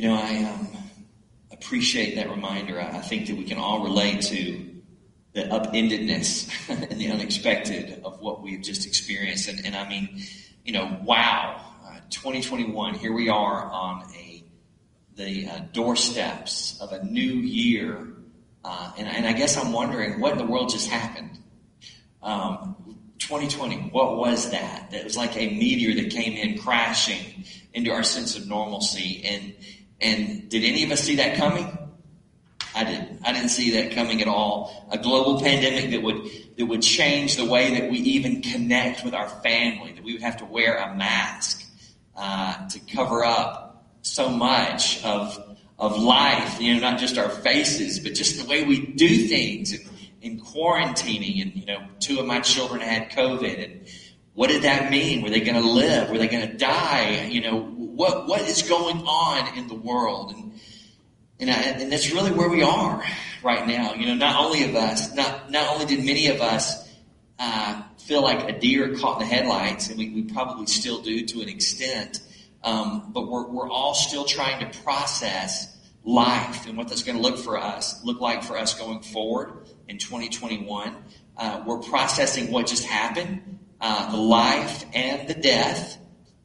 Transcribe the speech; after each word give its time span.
You 0.00 0.08
know, 0.08 0.14
I 0.14 0.44
um, 0.44 0.68
appreciate 1.52 2.14
that 2.14 2.30
reminder. 2.30 2.80
I 2.80 3.00
think 3.00 3.26
that 3.26 3.36
we 3.36 3.44
can 3.44 3.58
all 3.58 3.84
relate 3.84 4.22
to 4.22 4.80
the 5.34 5.42
upendedness 5.42 6.48
and 6.90 6.98
the 6.98 7.10
unexpected 7.10 8.00
of 8.02 8.18
what 8.18 8.40
we've 8.40 8.62
just 8.62 8.86
experienced. 8.86 9.50
And, 9.50 9.66
and 9.66 9.76
I 9.76 9.86
mean, 9.86 10.22
you 10.64 10.72
know, 10.72 10.98
wow, 11.04 11.62
uh, 11.84 11.98
2021, 12.08 12.94
here 12.94 13.12
we 13.12 13.28
are 13.28 13.62
on 13.62 14.04
a 14.16 14.42
the 15.16 15.46
uh, 15.50 15.58
doorsteps 15.74 16.80
of 16.80 16.92
a 16.92 17.04
new 17.04 17.34
year. 17.34 18.08
Uh, 18.64 18.92
and, 18.96 19.06
and 19.06 19.26
I 19.26 19.34
guess 19.34 19.58
I'm 19.58 19.70
wondering 19.70 20.18
what 20.18 20.32
in 20.32 20.38
the 20.38 20.46
world 20.46 20.70
just 20.70 20.88
happened. 20.88 21.38
Um, 22.22 22.96
2020, 23.18 23.90
what 23.90 24.16
was 24.16 24.50
that? 24.52 24.92
That 24.92 25.04
was 25.04 25.18
like 25.18 25.36
a 25.36 25.50
meteor 25.50 25.94
that 26.02 26.10
came 26.10 26.38
in 26.38 26.56
crashing 26.56 27.44
into 27.74 27.90
our 27.92 28.02
sense 28.02 28.38
of 28.38 28.48
normalcy. 28.48 29.22
And, 29.26 29.54
and 30.00 30.48
did 30.48 30.64
any 30.64 30.84
of 30.84 30.90
us 30.90 31.00
see 31.00 31.16
that 31.16 31.36
coming? 31.36 31.76
I 32.74 32.84
didn't. 32.84 33.20
I 33.24 33.32
didn't 33.32 33.48
see 33.48 33.70
that 33.72 33.92
coming 33.92 34.22
at 34.22 34.28
all. 34.28 34.88
A 34.90 34.98
global 34.98 35.40
pandemic 35.40 35.90
that 35.90 36.02
would 36.02 36.28
that 36.56 36.66
would 36.66 36.82
change 36.82 37.36
the 37.36 37.44
way 37.44 37.78
that 37.80 37.90
we 37.90 37.98
even 37.98 38.42
connect 38.42 39.04
with 39.04 39.14
our 39.14 39.28
family. 39.28 39.92
That 39.92 40.04
we 40.04 40.12
would 40.12 40.22
have 40.22 40.36
to 40.38 40.44
wear 40.44 40.76
a 40.76 40.94
mask 40.94 41.68
uh, 42.16 42.68
to 42.68 42.78
cover 42.94 43.24
up 43.24 43.84
so 44.02 44.28
much 44.28 45.04
of 45.04 45.56
of 45.78 45.98
life. 46.00 46.60
You 46.60 46.74
know, 46.74 46.80
not 46.80 46.98
just 46.98 47.18
our 47.18 47.28
faces, 47.28 47.98
but 47.98 48.14
just 48.14 48.40
the 48.40 48.48
way 48.48 48.64
we 48.64 48.86
do 48.86 49.26
things. 49.26 49.72
And, 49.72 49.86
in 50.22 50.38
quarantining, 50.38 51.40
and 51.40 51.56
you 51.56 51.64
know, 51.64 51.82
two 51.98 52.20
of 52.20 52.26
my 52.26 52.40
children 52.40 52.80
had 52.80 53.10
COVID, 53.10 53.64
and 53.64 53.88
what 54.34 54.48
did 54.48 54.62
that 54.62 54.90
mean? 54.90 55.22
Were 55.22 55.30
they 55.30 55.40
going 55.40 55.60
to 55.60 55.66
live? 55.66 56.10
Were 56.10 56.18
they 56.18 56.28
going 56.28 56.46
to 56.46 56.56
die? 56.56 57.26
You 57.30 57.40
know, 57.40 57.79
what 58.00 58.26
what 58.26 58.40
is 58.48 58.62
going 58.62 58.96
on 59.02 59.58
in 59.58 59.68
the 59.68 59.74
world? 59.74 60.32
And 60.32 60.58
and, 61.38 61.50
I, 61.50 61.54
and 61.54 61.92
that's 61.92 62.10
really 62.10 62.30
where 62.30 62.48
we 62.48 62.62
are 62.62 63.02
right 63.42 63.66
now. 63.66 63.94
You 63.94 64.06
know, 64.06 64.14
not 64.14 64.42
only 64.42 64.64
of 64.64 64.74
us, 64.74 65.14
not, 65.14 65.50
not 65.50 65.72
only 65.72 65.86
did 65.86 66.04
many 66.04 66.28
of 66.28 66.40
us 66.40 66.86
uh, 67.38 67.82
feel 67.98 68.22
like 68.22 68.48
a 68.48 68.58
deer 68.58 68.94
caught 68.96 69.20
in 69.20 69.28
the 69.28 69.34
headlights, 69.34 69.88
and 69.88 69.98
we, 69.98 70.10
we 70.10 70.22
probably 70.22 70.66
still 70.66 71.00
do 71.00 71.24
to 71.26 71.40
an 71.40 71.48
extent, 71.48 72.20
um, 72.62 73.10
but 73.14 73.26
we're, 73.26 73.46
we're 73.48 73.70
all 73.70 73.94
still 73.94 74.26
trying 74.26 74.60
to 74.60 74.78
process 74.80 75.78
life 76.04 76.66
and 76.66 76.76
what 76.76 76.88
that's 76.88 77.02
going 77.02 77.16
to 77.16 77.22
look 77.22 77.38
for 77.38 77.58
us, 77.58 78.04
look 78.04 78.20
like 78.20 78.42
for 78.42 78.58
us 78.58 78.78
going 78.78 79.00
forward 79.00 79.66
in 79.88 79.96
2021. 79.96 80.94
Uh, 81.38 81.62
we're 81.66 81.78
processing 81.78 82.52
what 82.52 82.66
just 82.66 82.84
happened, 82.84 83.58
uh, 83.80 84.10
the 84.10 84.18
life 84.18 84.84
and 84.92 85.26
the 85.26 85.34
death 85.34 85.96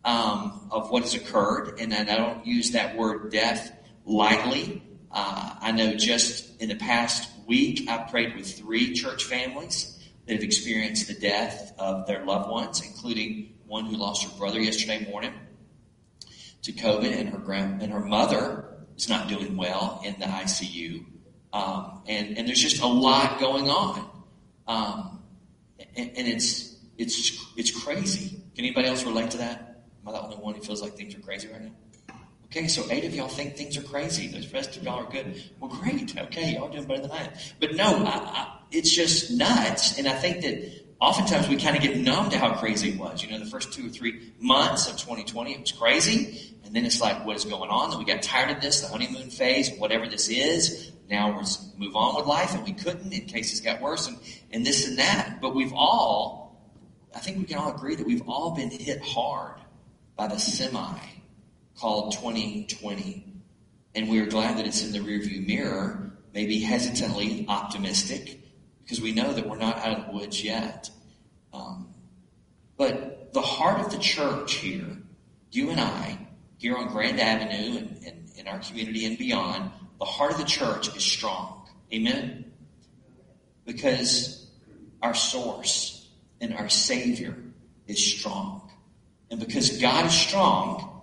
um, 0.05 0.67
of 0.71 0.91
what 0.91 1.01
has 1.01 1.15
occurred, 1.15 1.79
and 1.79 1.93
I 1.93 2.03
don't 2.03 2.45
use 2.45 2.71
that 2.71 2.95
word 2.95 3.31
death 3.31 3.71
lightly. 4.05 4.83
Uh, 5.11 5.55
I 5.59 5.71
know 5.71 5.95
just 5.95 6.61
in 6.61 6.69
the 6.69 6.75
past 6.75 7.29
week, 7.47 7.89
I've 7.89 8.09
prayed 8.09 8.35
with 8.35 8.57
three 8.57 8.93
church 8.93 9.23
families 9.23 9.91
that 10.27 10.33
have 10.33 10.43
experienced 10.43 11.07
the 11.07 11.15
death 11.15 11.73
of 11.79 12.05
their 12.05 12.23
loved 12.23 12.49
ones, 12.49 12.81
including 12.85 13.55
one 13.65 13.85
who 13.85 13.97
lost 13.97 14.23
her 14.23 14.37
brother 14.37 14.59
yesterday 14.59 15.07
morning 15.09 15.33
to 16.61 16.71
COVID, 16.71 17.19
and 17.19 17.29
her 17.29 17.39
grand 17.39 17.81
and 17.81 17.91
her 17.91 17.99
mother 17.99 18.75
is 18.95 19.09
not 19.09 19.27
doing 19.27 19.57
well 19.57 20.01
in 20.05 20.13
the 20.19 20.25
ICU. 20.25 21.03
Um, 21.51 22.03
and 22.07 22.37
and 22.37 22.47
there's 22.47 22.61
just 22.61 22.81
a 22.81 22.87
lot 22.87 23.39
going 23.39 23.69
on, 23.69 24.09
um, 24.67 25.23
and, 25.95 26.11
and, 26.17 26.27
it's 26.27 26.75
it's 26.97 27.41
it's 27.55 27.71
crazy. 27.71 28.41
Can 28.55 28.65
anybody 28.65 28.87
else 28.87 29.03
relate 29.05 29.31
to 29.31 29.37
that? 29.37 29.64
Am 30.05 30.13
I 30.13 30.17
the 30.17 30.23
only 30.23 30.37
one 30.37 30.53
who 30.53 30.61
feels 30.61 30.83
like 30.83 30.95
things 30.95 31.15
are 31.15 31.19
crazy 31.19 31.47
right 31.47 31.63
now? 31.63 31.71
Okay, 32.45 32.67
so 32.67 32.85
eight 32.91 33.03
of 33.05 33.13
y'all 33.13 33.27
think 33.27 33.57
things 33.57 33.75
are 33.75 33.81
crazy. 33.81 34.27
The 34.27 34.47
rest 34.53 34.77
of 34.77 34.83
y'all 34.83 35.03
are 35.05 35.11
good. 35.11 35.43
Well, 35.59 35.69
great. 35.69 36.15
Okay, 36.15 36.53
y'all 36.53 36.69
doing 36.69 36.85
better 36.85 37.01
than 37.01 37.11
I 37.11 37.23
am. 37.23 37.31
But 37.59 37.75
no, 37.75 38.05
I, 38.05 38.11
I, 38.11 38.57
it's 38.71 38.95
just 38.95 39.31
nuts. 39.31 39.97
And 39.97 40.07
I 40.07 40.13
think 40.13 40.41
that 40.41 40.85
oftentimes 41.01 41.49
we 41.49 41.57
kind 41.57 41.75
of 41.75 41.81
get 41.81 41.97
numb 41.97 42.29
to 42.29 42.37
how 42.37 42.53
crazy 42.53 42.91
it 42.91 42.99
was. 42.99 43.23
You 43.23 43.31
know, 43.31 43.39
the 43.39 43.49
first 43.49 43.73
two 43.73 43.87
or 43.87 43.89
three 43.89 44.31
months 44.39 44.87
of 44.87 44.93
2020, 44.97 45.53
it 45.53 45.61
was 45.61 45.71
crazy. 45.71 46.55
And 46.63 46.75
then 46.75 46.85
it's 46.85 47.01
like, 47.01 47.25
what 47.25 47.35
is 47.35 47.45
going 47.45 47.69
on? 47.71 47.89
Then 47.89 47.99
we 47.99 48.05
got 48.05 48.21
tired 48.21 48.55
of 48.55 48.61
this, 48.61 48.81
the 48.81 48.87
honeymoon 48.87 49.31
phase, 49.31 49.71
whatever 49.77 50.07
this 50.07 50.29
is. 50.29 50.91
Now 51.09 51.35
we're 51.35 51.43
move 51.77 51.95
on 51.95 52.15
with 52.15 52.25
life, 52.25 52.53
and 52.53 52.63
we 52.63 52.73
couldn't 52.73 53.11
in 53.11 53.25
cases 53.25 53.59
got 53.59 53.81
worse, 53.81 54.07
and, 54.07 54.17
and 54.51 54.65
this 54.65 54.87
and 54.87 54.97
that. 54.97 55.39
But 55.41 55.53
we've 55.53 55.73
all, 55.73 56.57
I 57.13 57.19
think 57.19 57.37
we 57.37 57.43
can 57.43 57.57
all 57.57 57.75
agree 57.75 57.95
that 57.95 58.05
we've 58.07 58.27
all 58.27 58.51
been 58.55 58.71
hit 58.71 59.01
hard 59.01 59.59
by 60.15 60.27
the 60.27 60.37
semi 60.37 60.97
called 61.77 62.13
2020. 62.13 63.25
And 63.95 64.09
we 64.09 64.19
are 64.19 64.25
glad 64.25 64.57
that 64.57 64.67
it's 64.67 64.83
in 64.83 64.91
the 64.91 64.99
rearview 64.99 65.45
mirror, 65.45 66.11
maybe 66.33 66.59
hesitantly 66.59 67.45
optimistic, 67.47 68.39
because 68.83 69.01
we 69.01 69.13
know 69.13 69.33
that 69.33 69.47
we're 69.47 69.57
not 69.57 69.77
out 69.77 69.99
of 69.99 70.05
the 70.07 70.11
woods 70.11 70.43
yet. 70.43 70.89
Um, 71.53 71.89
but 72.77 73.33
the 73.33 73.41
heart 73.41 73.79
of 73.79 73.91
the 73.91 73.99
church 73.99 74.55
here, 74.55 74.97
you 75.51 75.69
and 75.69 75.79
I, 75.79 76.17
here 76.57 76.75
on 76.75 76.87
Grand 76.89 77.19
Avenue 77.19 77.77
and, 77.77 77.99
and 78.05 78.29
in 78.37 78.47
our 78.47 78.59
community 78.59 79.05
and 79.05 79.17
beyond, 79.17 79.71
the 79.99 80.05
heart 80.05 80.31
of 80.31 80.37
the 80.37 80.45
church 80.45 80.93
is 80.95 81.03
strong. 81.03 81.67
Amen? 81.93 82.51
Because 83.65 84.47
our 85.01 85.13
source 85.13 86.09
and 86.41 86.53
our 86.53 86.69
Savior 86.69 87.35
is 87.87 88.03
strong. 88.03 88.64
And 89.29 89.39
because 89.39 89.81
God 89.81 90.05
is 90.05 90.13
strong, 90.13 91.01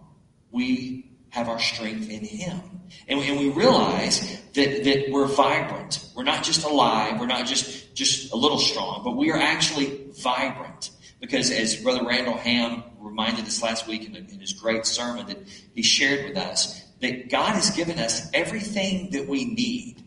we 0.50 1.10
have 1.30 1.48
our 1.48 1.58
strength 1.58 2.10
in 2.10 2.24
Him. 2.24 2.60
And 3.08 3.18
we, 3.18 3.28
and 3.28 3.38
we 3.38 3.48
realize 3.50 4.20
that, 4.52 4.84
that 4.84 5.06
we're 5.10 5.26
vibrant. 5.26 6.06
We're 6.14 6.24
not 6.24 6.44
just 6.44 6.64
alive. 6.64 7.18
We're 7.18 7.26
not 7.26 7.46
just, 7.46 7.94
just 7.94 8.32
a 8.32 8.36
little 8.36 8.58
strong, 8.58 9.02
but 9.02 9.16
we 9.16 9.30
are 9.30 9.38
actually 9.38 10.06
vibrant. 10.20 10.90
Because 11.20 11.50
as 11.50 11.76
Brother 11.76 12.04
Randall 12.04 12.36
Ham 12.36 12.82
reminded 13.00 13.46
us 13.46 13.62
last 13.62 13.86
week 13.86 14.06
in, 14.06 14.14
in 14.14 14.40
his 14.40 14.52
great 14.52 14.86
sermon 14.86 15.26
that 15.26 15.38
he 15.74 15.82
shared 15.82 16.28
with 16.28 16.36
us, 16.36 16.82
that 17.00 17.30
God 17.30 17.54
has 17.54 17.70
given 17.70 17.98
us 17.98 18.30
everything 18.32 19.10
that 19.10 19.28
we 19.28 19.44
need. 19.44 20.02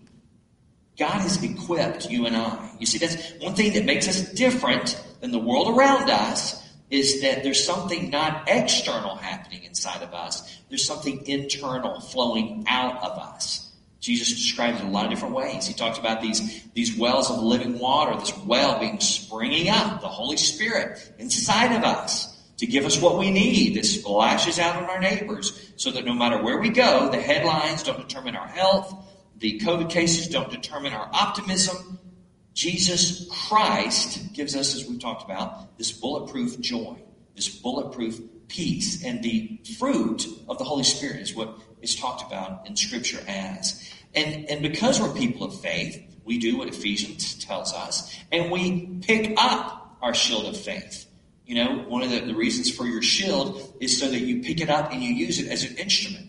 God 0.98 1.22
has 1.22 1.44
equipped 1.44 2.10
you 2.10 2.26
and 2.26 2.36
I. 2.36 2.72
You 2.80 2.86
see, 2.86 3.00
that's 3.00 3.34
one 3.44 3.54
thing 3.54 3.74
that 3.74 3.86
makes 3.86 4.08
us 4.08 4.32
different 4.32 5.02
than 5.20 5.32
the 5.32 5.40
world 5.40 5.78
around 5.78 6.10
us 6.10 6.62
is 6.90 7.22
that 7.22 7.44
there's 7.44 7.64
something 7.64 8.10
not 8.10 8.44
external 8.48 9.16
happening 9.16 9.64
inside 9.64 10.02
of 10.04 10.14
us. 10.14 10.62
There's 10.70 10.86
something 10.86 11.26
internal 11.28 12.00
flowing 12.00 12.66
out 12.68 13.02
of 13.04 13.18
us. 13.18 13.74
Jesus 14.00 14.30
describes 14.30 14.80
it 14.80 14.86
a 14.86 14.90
lot 14.90 15.06
of 15.06 15.10
different 15.10 15.34
ways. 15.34 15.66
He 15.66 15.74
talks 15.74 15.98
about 15.98 16.22
these, 16.22 16.64
these 16.74 16.96
wells 16.96 17.32
of 17.32 17.42
living 17.42 17.80
water, 17.80 18.16
this 18.20 18.38
well 18.46 18.80
being 18.80 19.00
springing 19.00 19.70
up, 19.70 20.02
the 20.02 20.08
Holy 20.08 20.38
Spirit 20.38 21.14
inside 21.18 21.76
of 21.76 21.84
us 21.84 22.36
to 22.58 22.68
give 22.68 22.86
us 22.86 23.02
what 23.02 23.18
we 23.18 23.32
need 23.32 23.76
that 23.76 23.86
splashes 23.86 24.60
out 24.60 24.82
on 24.82 24.90
our 24.90 25.00
neighbors 25.00 25.74
so 25.76 25.92
that 25.92 26.06
no 26.06 26.14
matter 26.14 26.42
where 26.42 26.60
we 26.60 26.70
go, 26.70 27.10
the 27.10 27.20
headlines 27.20 27.84
don't 27.84 28.08
determine 28.08 28.36
our 28.36 28.48
health, 28.48 28.96
the 29.40 29.60
COVID 29.60 29.90
cases 29.90 30.30
don't 30.30 30.50
determine 30.50 30.94
our 30.94 31.10
optimism, 31.12 32.00
Jesus 32.56 33.28
Christ 33.30 34.34
gives 34.34 34.56
us, 34.56 34.76
as 34.76 34.88
we've 34.88 35.00
talked 35.00 35.24
about, 35.24 35.78
this 35.78 35.92
bulletproof 35.92 36.60
joy, 36.62 36.96
this 37.36 37.50
bulletproof 37.50 38.20
peace, 38.48 39.04
and 39.04 39.22
the 39.22 39.60
fruit 39.78 40.26
of 40.48 40.58
the 40.58 40.64
Holy 40.64 40.86
Spirit 40.86 41.18
is 41.18 41.36
what 41.36 41.60
is 41.82 41.96
talked 41.96 42.26
about 42.26 42.66
in 42.66 42.78
Scripture 42.78 43.20
as. 43.28 43.92
And, 44.16 44.50
and 44.50 44.62
because 44.62 45.02
we're 45.02 45.14
people 45.14 45.46
of 45.46 45.60
faith, 45.60 46.02
we 46.24 46.38
do 46.38 46.58
what 46.58 46.70
Ephesians 46.70 47.36
tells 47.44 47.74
us, 47.74 48.16
and 48.32 48.50
we 48.50 49.00
pick 49.02 49.34
up 49.38 49.98
our 50.02 50.14
shield 50.14 50.46
of 50.46 50.58
faith. 50.58 51.06
You 51.46 51.56
know, 51.56 51.84
one 51.90 52.04
of 52.04 52.10
the, 52.10 52.22
the 52.22 52.36
reasons 52.36 52.72
for 52.74 52.86
your 52.86 53.02
shield 53.02 53.76
is 53.82 54.00
so 54.00 54.10
that 54.10 54.20
you 54.20 54.42
pick 54.42 54.62
it 54.62 54.70
up 54.70 54.94
and 54.94 55.04
you 55.04 55.14
use 55.14 55.40
it 55.40 55.50
as 55.50 55.64
an 55.64 55.76
instrument. 55.76 56.25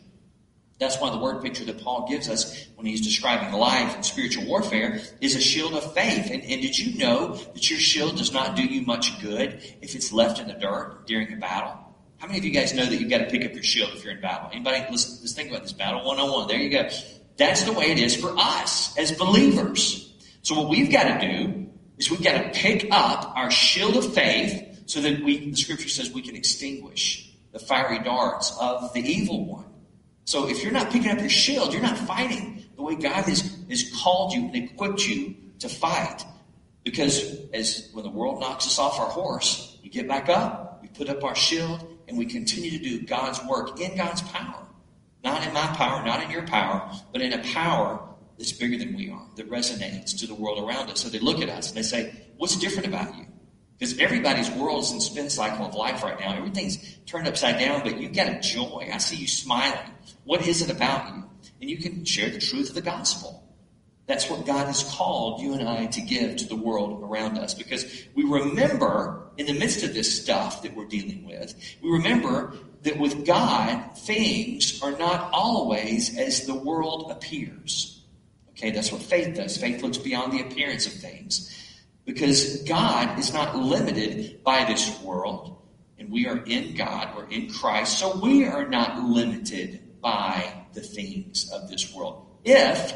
That's 0.79 1.01
why 1.01 1.11
the 1.11 1.17
word 1.17 1.43
picture 1.43 1.65
that 1.65 1.83
Paul 1.83 2.07
gives 2.07 2.29
us 2.29 2.67
when 2.75 2.87
he's 2.87 3.01
describing 3.01 3.53
life 3.59 3.95
and 3.95 4.05
spiritual 4.05 4.45
warfare 4.45 5.01
is 5.23 5.35
a 5.35 5.41
shield 5.41 5.73
of 5.73 5.95
faith. 5.95 6.31
And, 6.31 6.43
and, 6.43 6.61
did 6.61 6.79
you 6.79 6.99
know 6.99 7.35
that 7.35 7.71
your 7.71 7.79
shield 7.79 8.19
does 8.19 8.33
not 8.33 8.57
do 8.57 8.63
you 8.63 8.83
much 8.83 9.21
good 9.23 9.63
if 9.81 9.95
it's 9.95 10.13
left 10.13 10.39
in 10.39 10.49
the 10.49 10.55
dirt 10.55 11.07
during 11.07 11.33
a 11.33 11.37
battle? 11.37 11.79
How 12.19 12.27
many 12.27 12.39
of 12.39 12.45
you 12.45 12.51
guys 12.51 12.75
know 12.75 12.85
that 12.85 13.01
you've 13.01 13.11
got 13.11 13.19
to 13.19 13.27
pick 13.27 13.45
up 13.45 13.55
your 13.55 13.63
shield 13.63 13.91
if 13.95 14.05
you're 14.05 14.15
in 14.15 14.21
battle? 14.21 14.51
Anybody? 14.53 14.85
Let's, 14.91 15.21
let's 15.21 15.33
think 15.33 15.51
about 15.51 15.63
this 15.63 15.73
battle 15.73 16.05
101. 16.05 16.49
There 16.49 16.59
you 16.59 16.71
go. 16.71 16.89
That's 17.39 17.63
the 17.63 17.73
way 17.73 17.91
it 17.91 17.99
is 17.99 18.15
for 18.15 18.35
us 18.37 18.97
as 18.99 19.13
believers. 19.13 20.15
So 20.43 20.61
what 20.61 20.69
we've 20.69 20.91
got 20.91 21.21
to 21.21 21.27
do 21.27 21.67
is 21.97 22.11
we've 22.11 22.23
got 22.23 22.33
to 22.43 22.51
pick 22.59 22.89
up 22.91 23.33
our 23.35 23.51
shield 23.51 23.97
of 23.97 24.15
faith 24.15 24.83
so 24.87 25.01
that 25.01 25.23
we, 25.23 25.51
the 25.51 25.57
scripture 25.57 25.89
says 25.89 26.11
we 26.11 26.23
can 26.23 26.37
extinguish 26.37 27.35
the 27.53 27.59
fiery 27.59 27.99
darts 28.01 28.57
of 28.61 28.93
the 28.93 29.01
evil 29.01 29.47
one. 29.47 29.65
So 30.27 30.49
if 30.49 30.63
you're 30.63 30.73
not 30.73 30.91
picking 30.91 31.11
up 31.11 31.21
your 31.21 31.31
shield, 31.31 31.73
you're 31.73 31.81
not 31.81 31.97
fighting 31.97 32.65
the 32.75 32.83
way 32.83 32.97
God 32.97 33.25
has, 33.25 33.57
has 33.71 33.91
called 34.03 34.33
you 34.33 34.47
and 34.47 34.57
equipped 34.57 35.07
you 35.07 35.37
to 35.61 35.69
fight. 35.69 36.25
Because 36.83 37.49
as 37.55 37.89
when 37.93 38.05
the 38.05 38.11
world 38.11 38.41
knocks 38.41 38.67
us 38.67 38.79
off 38.79 38.99
our 38.99 39.09
horse, 39.09 39.79
we 39.83 39.89
get 39.89 40.09
back 40.09 40.29
up, 40.29 40.81
we 40.83 40.89
put 40.89 41.09
up 41.09 41.23
our 41.23 41.37
shield, 41.37 41.87
and 42.09 42.19
we 42.19 42.27
continue 42.27 42.73
to 42.73 42.79
do 42.79 43.03
God's 43.03 43.43
work 43.45 43.81
in 43.81 43.97
God's 43.97 44.21
power. 44.23 44.67
Not 45.23 45.47
in 45.47 45.55
my 45.55 45.67
power, 45.69 46.05
not 46.05 46.23
in 46.25 46.31
your 46.31 46.47
power, 46.47 46.91
but 47.13 47.23
in 47.23 47.33
a 47.33 47.43
power 47.55 48.01
that's 48.37 48.53
bigger 48.53 48.79
than 48.79 48.97
we 48.97 49.11
are, 49.11 49.27
that 49.37 49.49
resonates 49.49 50.19
to 50.19 50.27
the 50.27 50.35
world 50.35 50.59
around 50.59 50.91
us. 50.91 51.01
So 51.01 51.09
they 51.09 51.21
look 51.21 51.41
at 51.41 51.49
us 51.49 51.69
and 51.69 51.79
they 51.79 51.83
say, 51.83 52.13
What's 52.37 52.57
different 52.57 52.89
about 52.89 53.17
you? 53.17 53.27
Because 53.79 53.99
everybody's 53.99 54.51
world 54.51 54.85
is 54.85 54.93
in 54.93 55.01
spin 55.01 55.31
cycle 55.31 55.67
of 55.67 55.75
life 55.75 56.03
right 56.03 56.19
now. 56.19 56.35
Everything's 56.35 56.97
turned 57.07 57.29
upside 57.29 57.59
down, 57.59 57.83
but 57.83 58.01
you've 58.01 58.13
got 58.13 58.29
a 58.29 58.41
joy. 58.41 58.89
I 58.93 58.99
see 58.99 59.17
you 59.17 59.27
smiling. 59.27 59.79
What 60.27 60.47
is 60.47 60.61
it 60.61 60.71
about 60.71 61.15
you? 61.15 61.25
And 61.61 61.71
you 61.71 61.79
can 61.79 62.05
share 62.05 62.29
the 62.29 62.41
truth 62.41 62.69
of 62.69 62.75
the 62.75 62.83
gospel. 62.83 63.45
That's 64.07 64.29
what 64.29 64.45
God 64.45 64.67
has 64.67 64.83
called 64.83 65.41
you 65.41 65.55
and 65.55 65.67
I 65.67 65.87
to 65.87 66.01
give 66.01 66.37
to 66.37 66.49
the 66.49 66.57
world 66.57 67.03
around 67.03 67.39
us 67.39 67.55
because 67.55 68.05
we 68.15 68.25
remember 68.25 69.31
in 69.37 69.47
the 69.47 69.53
midst 69.53 69.85
of 69.85 69.95
this 69.95 70.23
stuff 70.23 70.63
that 70.63 70.75
we're 70.75 70.87
dealing 70.87 71.27
with, 71.27 71.55
we 71.83 71.91
remember 71.91 72.55
that 72.83 72.99
with 72.99 73.25
God, 73.25 73.97
things 73.99 74.81
are 74.83 74.97
not 74.97 75.31
always 75.33 76.17
as 76.17 76.47
the 76.47 76.55
world 76.55 77.11
appears. 77.11 78.05
Okay, 78.51 78.71
that's 78.71 78.93
what 78.93 79.03
faith 79.03 79.37
does. 79.37 79.57
Faith 79.57 79.83
looks 79.83 79.99
beyond 79.99 80.33
the 80.33 80.41
appearance 80.41 80.87
of 80.87 80.93
things 80.93 81.53
because 82.05 82.63
God 82.63 83.19
is 83.19 83.33
not 83.33 83.57
limited 83.57 84.43
by 84.43 84.65
this 84.65 85.01
world 85.03 85.57
and 85.99 86.11
we 86.11 86.27
are 86.27 86.39
in 86.45 86.75
God, 86.75 87.17
we're 87.17 87.29
in 87.29 87.51
Christ, 87.51 87.99
so 87.99 88.19
we 88.19 88.45
are 88.45 88.69
not 88.69 89.03
limited 89.03 89.86
by 90.07 90.55
the 90.73 90.81
things 90.81 91.51
of 91.51 91.69
this 91.69 91.93
world. 91.93 92.25
If 92.45 92.93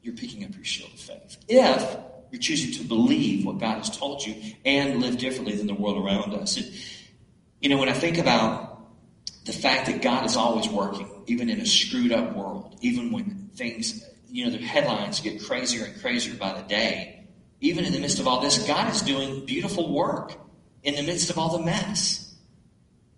you're 0.00 0.14
picking 0.14 0.42
up 0.42 0.54
your 0.54 0.64
shield 0.64 0.90
of 0.90 0.98
faith. 0.98 1.36
If 1.48 1.98
you're 2.30 2.40
choosing 2.40 2.72
to 2.80 2.88
believe 2.88 3.44
what 3.44 3.58
God 3.58 3.76
has 3.76 3.94
told 3.94 4.24
you 4.24 4.54
and 4.64 5.02
live 5.02 5.18
differently 5.18 5.54
than 5.56 5.66
the 5.66 5.74
world 5.74 6.02
around 6.02 6.32
us. 6.32 6.58
You 7.60 7.68
know, 7.68 7.76
when 7.76 7.90
I 7.90 7.92
think 7.92 8.16
about 8.16 8.86
the 9.44 9.52
fact 9.52 9.84
that 9.88 10.00
God 10.00 10.24
is 10.24 10.34
always 10.34 10.66
working, 10.66 11.10
even 11.26 11.50
in 11.50 11.60
a 11.60 11.66
screwed 11.66 12.12
up 12.12 12.34
world, 12.34 12.78
even 12.80 13.12
when 13.12 13.50
things, 13.54 14.02
you 14.30 14.46
know, 14.46 14.50
the 14.50 14.64
headlines 14.64 15.20
get 15.20 15.44
crazier 15.44 15.84
and 15.84 16.00
crazier 16.00 16.36
by 16.36 16.54
the 16.54 16.66
day, 16.66 17.26
even 17.60 17.84
in 17.84 17.92
the 17.92 18.00
midst 18.00 18.18
of 18.18 18.26
all 18.26 18.40
this, 18.40 18.66
God 18.66 18.90
is 18.94 19.02
doing 19.02 19.44
beautiful 19.44 19.92
work 19.92 20.32
in 20.82 20.94
the 20.94 21.02
midst 21.02 21.28
of 21.28 21.36
all 21.36 21.58
the 21.58 21.62
mess. 21.66 22.19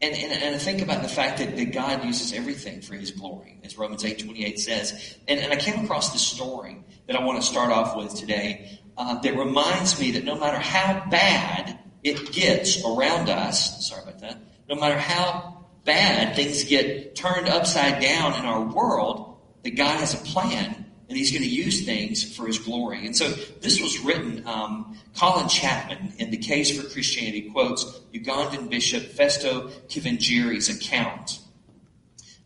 And, 0.02 0.16
and, 0.16 0.32
and 0.32 0.54
I 0.56 0.58
think 0.58 0.82
about 0.82 1.02
the 1.02 1.08
fact 1.08 1.38
that, 1.38 1.56
that 1.56 1.72
God 1.72 2.04
uses 2.04 2.32
everything 2.32 2.80
for 2.80 2.94
his 2.94 3.12
glory, 3.12 3.60
as 3.62 3.78
Romans 3.78 4.04
8 4.04 4.18
28 4.18 4.58
says. 4.58 5.16
And, 5.28 5.38
and 5.38 5.52
I 5.52 5.56
came 5.56 5.84
across 5.84 6.12
this 6.12 6.22
story 6.22 6.82
that 7.06 7.14
I 7.14 7.24
want 7.24 7.40
to 7.40 7.46
start 7.46 7.70
off 7.70 7.96
with 7.96 8.12
today 8.16 8.80
uh, 8.96 9.20
that 9.20 9.36
reminds 9.36 10.00
me 10.00 10.10
that 10.12 10.24
no 10.24 10.36
matter 10.36 10.58
how 10.58 11.08
bad 11.08 11.78
it 12.02 12.32
gets 12.32 12.84
around 12.84 13.28
us, 13.28 13.88
sorry 13.88 14.02
about 14.02 14.18
that, 14.20 14.38
no 14.68 14.74
matter 14.74 14.98
how 14.98 15.66
bad 15.84 16.34
things 16.34 16.64
get 16.64 17.14
turned 17.14 17.48
upside 17.48 18.02
down 18.02 18.34
in 18.34 18.44
our 18.44 18.60
world, 18.60 19.36
that 19.62 19.76
God 19.76 20.00
has 20.00 20.14
a 20.14 20.24
plan 20.24 20.81
and 21.12 21.18
he's 21.18 21.30
going 21.30 21.42
to 21.42 21.48
use 21.48 21.84
things 21.84 22.34
for 22.34 22.46
his 22.46 22.58
glory. 22.58 23.04
And 23.04 23.14
so 23.14 23.28
this 23.60 23.82
was 23.82 23.98
written, 24.00 24.46
um, 24.46 24.96
Colin 25.14 25.46
Chapman 25.46 26.14
in 26.16 26.30
The 26.30 26.38
Case 26.38 26.74
for 26.74 26.88
Christianity 26.88 27.50
quotes 27.50 27.84
Ugandan 28.14 28.70
Bishop 28.70 29.02
Festo 29.02 29.70
Kivengere's 29.88 30.70
account 30.70 31.40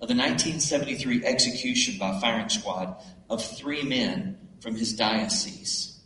of 0.00 0.08
the 0.08 0.16
1973 0.16 1.24
execution 1.24 1.96
by 1.96 2.18
firing 2.18 2.48
squad 2.48 2.96
of 3.30 3.40
three 3.56 3.84
men 3.84 4.36
from 4.58 4.74
his 4.74 4.96
diocese. 4.96 6.00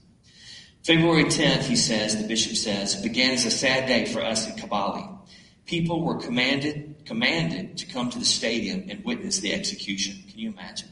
February 0.85 1.25
10th, 1.25 1.62
he 1.62 1.77
says, 1.77 2.21
the 2.21 2.29
bishop 2.29 2.57
says, 2.57 2.97
began 2.97 3.31
as 3.31 3.47
a 3.47 3.51
sad 3.51 3.87
day 3.87 4.05
for 4.05 4.23
us 4.23 4.47
in 4.47 4.53
Kabale. 4.57 5.19
People 5.65 6.05
were 6.05 6.21
commanded, 6.21 7.07
commanded 7.07 7.79
to 7.79 7.87
come 7.87 8.11
to 8.11 8.19
the 8.19 8.25
stadium 8.27 8.85
and 8.91 9.03
witness 9.03 9.39
the 9.41 9.55
execution. 9.55 10.23
Can 10.29 10.39
you 10.39 10.51
imagine? 10.51 10.91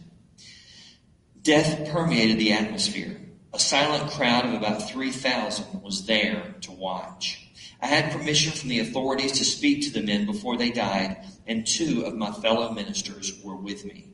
Death 1.49 1.89
permeated 1.89 2.39
the 2.39 2.53
atmosphere. 2.53 3.19
A 3.55 3.59
silent 3.59 4.11
crowd 4.11 4.45
of 4.45 4.53
about 4.53 4.87
3,000 4.87 5.81
was 5.81 6.05
there 6.05 6.55
to 6.61 6.73
watch. 6.73 7.49
I 7.81 7.87
had 7.87 8.13
permission 8.13 8.53
from 8.53 8.69
the 8.69 8.81
authorities 8.81 9.33
to 9.33 9.47
speak 9.47 9.83
to 9.85 9.91
the 9.91 10.03
men 10.03 10.27
before 10.27 10.59
they 10.59 10.71
died, 10.71 11.25
and 11.47 11.67
two 11.67 12.03
of 12.05 12.15
my 12.15 12.33
fellow 12.33 12.71
ministers 12.73 13.41
were 13.43 13.57
with 13.57 13.87
me. 13.87 14.13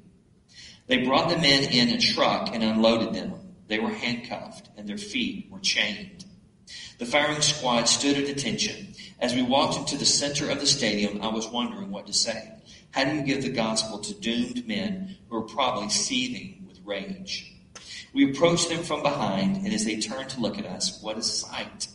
They 0.87 0.99
brought 0.99 1.29
the 1.29 1.39
men 1.39 1.65
in 1.73 1.89
a 1.89 1.99
truck 1.99 2.55
and 2.55 2.63
unloaded 2.63 3.13
them. 3.13 3.33
They 3.67 3.81
were 3.81 3.91
handcuffed, 3.91 4.71
and 4.77 4.89
their 4.89 4.97
feet 4.97 5.49
were 5.51 5.59
chained. 5.59 6.25
The 6.99 7.07
firing 7.07 7.43
squad 7.43 7.89
stood 7.89 8.17
at 8.17 8.31
attention. 8.31 8.95
As 9.19 9.35
we 9.35 9.43
walked 9.43 9.77
into 9.77 9.97
the 9.97 10.05
center 10.05 10.51
of 10.51 10.61
the 10.61 10.69
stadium, 10.69 11.21
I 11.21 11.33
was 11.33 11.49
wondering 11.49 11.91
what 11.91 12.07
to 12.07 12.13
say. 12.13 12.53
How 12.93 13.03
do 13.03 13.17
you 13.17 13.23
give 13.23 13.43
the 13.43 13.49
gospel 13.49 13.99
to 13.99 14.15
doomed 14.15 14.69
men 14.69 15.17
who 15.29 15.39
are 15.39 15.43
probably 15.43 15.89
seething 15.89 16.64
rage. 16.85 17.53
We 18.13 18.31
approached 18.31 18.69
them 18.69 18.83
from 18.83 19.03
behind, 19.03 19.57
and 19.59 19.73
as 19.73 19.85
they 19.85 20.01
turned 20.01 20.31
to 20.31 20.41
look 20.41 20.59
at 20.59 20.67
us, 20.67 21.03
what 21.03 21.19
a 21.19 21.23
sight! 21.23 21.89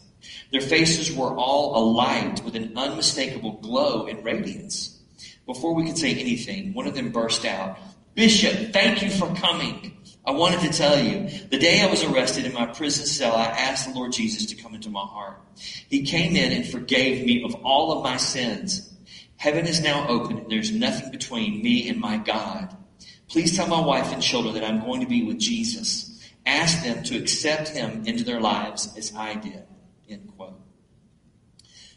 Their 0.52 0.62
faces 0.62 1.16
were 1.16 1.36
all 1.36 1.78
alight 1.78 2.44
with 2.44 2.56
an 2.56 2.74
unmistakable 2.76 3.54
glow 3.54 4.08
and 4.08 4.24
radiance. 4.26 5.00
Before 5.46 5.74
we 5.74 5.86
could 5.86 5.98
say 5.98 6.14
anything, 6.14 6.74
one 6.74 6.88
of 6.88 6.96
them 6.96 7.12
burst 7.12 7.46
out, 7.46 7.78
Bishop, 8.16 8.74
thank 8.74 9.02
you 9.02 9.10
for 9.10 9.34
coming. 9.36 9.96
I 10.26 10.32
wanted 10.32 10.60
to 10.62 10.78
tell 10.78 11.02
you, 11.02 11.30
the 11.50 11.58
day 11.58 11.82
I 11.82 11.90
was 11.90 12.04
arrested 12.04 12.46
in 12.46 12.54
my 12.54 12.66
prison 12.66 13.06
cell, 13.06 13.36
I 13.36 13.46
asked 13.46 13.88
the 13.88 13.98
Lord 13.98 14.12
Jesus 14.12 14.46
to 14.48 14.56
come 14.56 14.76
into 14.76 14.90
my 14.90 15.06
heart. 15.06 15.42
He 15.90 16.04
came 16.04 16.36
in 16.36 16.52
and 16.52 16.68
forgave 16.68 17.26
me 17.26 17.44
of 17.44 17.56
all 17.64 17.92
of 17.92 18.04
my 18.04 18.18
sins. 18.18 18.94
Heaven 19.38 19.66
is 19.66 19.82
now 19.82 20.08
open 20.08 20.38
and 20.38 20.52
there's 20.52 20.72
nothing 20.72 21.12
between 21.12 21.64
me 21.64 21.88
and 21.88 22.00
my 22.00 22.18
God. 22.18 22.76
Please 23.30 23.56
tell 23.56 23.68
my 23.68 23.80
wife 23.80 24.12
and 24.12 24.22
children 24.22 24.56
that 24.56 24.64
I'm 24.64 24.82
going 24.82 25.02
to 25.02 25.08
be 25.08 25.24
with 25.24 25.40
Jesus. 25.40 26.20
Ask 26.46 26.84
them 26.84 27.04
to 27.04 27.18
accept 27.18 27.70
him 27.70 28.04
into 28.06 28.24
their 28.24 28.42
lives 28.42 28.92
as 28.98 29.14
I 29.16 29.36
did. 29.36 29.64
End 30.10 30.32
quote. 30.36 30.60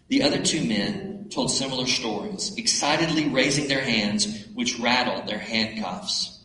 The 0.09 0.23
other 0.23 0.43
two 0.43 0.63
men 0.63 1.29
told 1.31 1.51
similar 1.51 1.87
stories, 1.87 2.55
excitedly 2.59 3.31
raising 3.31 3.67
their 3.67 3.81
hands, 3.81 4.47
which 4.55 4.79
rattled 4.79 5.27
their 5.27 5.39
handcuffs. 5.39 6.45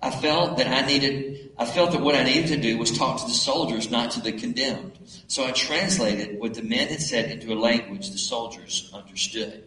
I 0.00 0.10
felt 0.10 0.56
that 0.56 0.66
I 0.66 0.86
needed, 0.86 1.50
I 1.58 1.66
felt 1.66 1.92
that 1.92 2.00
what 2.00 2.14
I 2.14 2.22
needed 2.22 2.46
to 2.48 2.56
do 2.56 2.78
was 2.78 2.96
talk 2.96 3.20
to 3.20 3.26
the 3.26 3.32
soldiers, 3.32 3.90
not 3.90 4.12
to 4.12 4.20
the 4.20 4.32
condemned. 4.32 4.98
So 5.26 5.44
I 5.44 5.50
translated 5.50 6.40
what 6.40 6.54
the 6.54 6.62
men 6.62 6.88
had 6.88 7.02
said 7.02 7.30
into 7.30 7.52
a 7.52 7.58
language 7.58 8.10
the 8.10 8.18
soldiers 8.18 8.90
understood. 8.94 9.65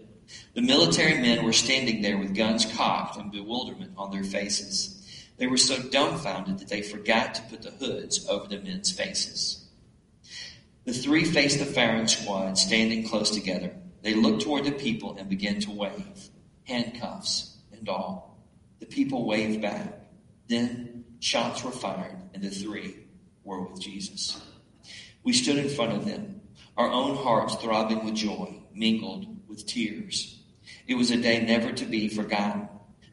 The 0.53 0.61
military 0.61 1.21
men 1.21 1.43
were 1.43 1.53
standing 1.53 2.01
there 2.01 2.17
with 2.17 2.35
guns 2.35 2.65
cocked 2.65 3.17
and 3.17 3.31
bewilderment 3.31 3.93
on 3.97 4.11
their 4.11 4.23
faces. 4.23 4.95
They 5.37 5.47
were 5.47 5.57
so 5.57 5.81
dumbfounded 5.81 6.59
that 6.59 6.67
they 6.67 6.81
forgot 6.81 7.35
to 7.35 7.41
put 7.43 7.61
the 7.61 7.71
hoods 7.71 8.27
over 8.27 8.47
the 8.47 8.59
men's 8.59 8.91
faces. 8.91 9.67
The 10.85 10.93
three 10.93 11.23
faced 11.23 11.59
the 11.59 11.65
firing 11.65 12.07
squad 12.07 12.57
standing 12.57 13.07
close 13.07 13.29
together. 13.29 13.75
They 14.01 14.15
looked 14.15 14.41
toward 14.41 14.65
the 14.65 14.71
people 14.71 15.15
and 15.17 15.29
began 15.29 15.59
to 15.61 15.71
wave, 15.71 16.29
handcuffs 16.63 17.57
and 17.71 17.87
all. 17.87 18.37
The 18.79 18.85
people 18.85 19.25
waved 19.25 19.61
back. 19.61 20.01
Then 20.47 21.05
shots 21.19 21.63
were 21.63 21.71
fired 21.71 22.17
and 22.33 22.43
the 22.43 22.49
three 22.49 22.95
were 23.43 23.61
with 23.61 23.79
Jesus. 23.79 24.41
We 25.23 25.33
stood 25.33 25.57
in 25.57 25.69
front 25.69 25.93
of 25.93 26.05
them, 26.05 26.41
our 26.77 26.89
own 26.89 27.15
hearts 27.15 27.55
throbbing 27.55 28.05
with 28.05 28.15
joy, 28.15 28.58
mingled 28.73 29.27
with 29.47 29.65
tears. 29.65 30.39
It 30.87 30.95
was 30.95 31.11
a 31.11 31.17
day 31.17 31.43
never 31.45 31.71
to 31.71 31.85
be 31.85 32.07
forgotten. 32.07 32.69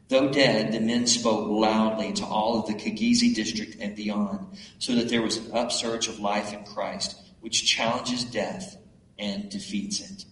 Though 0.09 0.31
dead, 0.31 0.71
the 0.71 0.79
men 0.79 1.05
spoke 1.05 1.49
loudly 1.49 2.13
to 2.13 2.25
all 2.25 2.59
of 2.59 2.67
the 2.67 2.73
Kigezi 2.73 3.35
district 3.35 3.77
and 3.79 3.95
beyond, 3.95 4.57
so 4.79 4.95
that 4.95 5.09
there 5.09 5.21
was 5.21 5.37
an 5.37 5.51
upsurge 5.53 6.07
of 6.07 6.19
life 6.19 6.53
in 6.53 6.63
Christ, 6.63 7.17
which 7.41 7.65
challenges 7.65 8.23
death 8.23 8.77
and 9.19 9.49
defeats 9.49 9.99
it. 9.99 10.25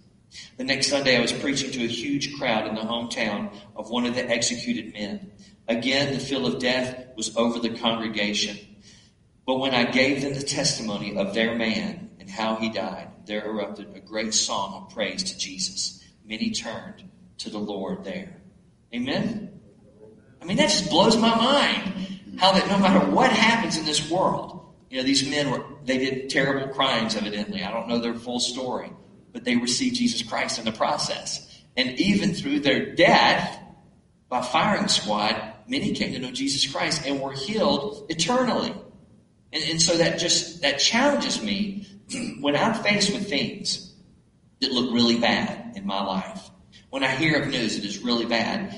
The 0.58 0.64
next 0.64 0.88
Sunday, 0.88 1.18
I 1.18 1.22
was 1.22 1.34
preaching 1.34 1.72
to 1.72 1.84
a 1.84 1.88
huge 1.88 2.38
crowd 2.38 2.68
in 2.68 2.76
the 2.76 2.82
hometown 2.82 3.54
of 3.76 3.90
one 3.90 4.06
of 4.06 4.16
the 4.16 4.30
executed 4.30 4.94
men. 4.94 5.32
Again, 5.68 6.14
the 6.14 6.20
feel 6.20 6.46
of 6.46 6.60
death 6.60 7.08
was 7.16 7.36
over 7.36 7.60
the 7.60 7.78
congregation. 7.78 8.58
But 9.46 9.60
when 9.60 9.74
I 9.74 9.84
gave 9.86 10.22
them 10.22 10.34
the 10.34 10.44
testimony 10.44 11.18
of 11.18 11.34
their 11.34 11.56
man 11.56 12.12
and 12.20 12.30
how 12.30 12.56
he 12.56 12.70
died, 12.70 13.10
there 13.26 13.46
erupted 13.46 13.96
a 13.96 14.00
great 14.00 14.34
song 14.34 14.74
of 14.74 14.94
praise 14.94 15.24
to 15.24 15.38
Jesus. 15.38 16.04
Many 16.26 16.52
turned 16.52 17.04
to 17.40 17.50
the 17.50 17.58
Lord 17.58 18.04
there. 18.04 18.42
Amen? 18.94 19.60
I 20.42 20.46
mean, 20.46 20.58
that 20.58 20.70
just 20.70 20.90
blows 20.90 21.18
my 21.18 21.36
mind. 21.36 21.94
How 22.38 22.52
that 22.52 22.68
no 22.68 22.78
matter 22.78 23.10
what 23.12 23.32
happens 23.32 23.78
in 23.78 23.86
this 23.86 24.10
world, 24.10 24.66
you 24.90 24.98
know, 24.98 25.04
these 25.04 25.28
men 25.28 25.52
were, 25.52 25.64
they 25.84 25.98
did 25.98 26.30
terrible 26.30 26.74
crimes, 26.74 27.16
evidently. 27.16 27.64
I 27.64 27.72
don't 27.72 27.88
know 27.88 28.00
their 28.00 28.14
full 28.14 28.40
story, 28.40 28.92
but 29.34 29.44
they 29.44 29.56
received 29.56 29.96
Jesus 29.96 30.22
Christ 30.22 30.60
in 30.60 30.66
the 30.66 30.72
process. 30.72 31.64
And 31.78 32.00
even 32.00 32.34
through 32.34 32.62
their 32.62 32.94
death, 32.94 33.60
by 34.30 34.42
firing 34.42 34.88
squad, 34.88 35.54
many 35.68 35.94
came 35.94 36.14
to 36.14 36.20
know 36.20 36.32
Jesus 36.32 36.72
Christ 36.72 37.06
and 37.06 37.20
were 37.20 37.34
healed 37.34 38.06
eternally. 38.10 38.74
And, 39.52 39.64
and 39.64 39.82
so 39.82 39.98
that 39.98 40.20
just, 40.20 40.62
that 40.62 40.80
challenges 40.80 41.42
me 41.42 41.88
when 42.40 42.56
I'm 42.56 42.74
faced 42.84 43.14
with 43.14 43.30
things 43.30 43.94
that 44.62 44.72
look 44.72 44.94
really 44.94 45.20
bad 45.20 45.76
in 45.76 45.86
my 45.86 46.04
life 46.04 46.50
when 46.96 47.04
I 47.04 47.14
hear 47.14 47.42
of 47.42 47.50
news 47.50 47.76
that 47.76 47.84
is 47.84 48.00
really 48.00 48.26
bad, 48.26 48.74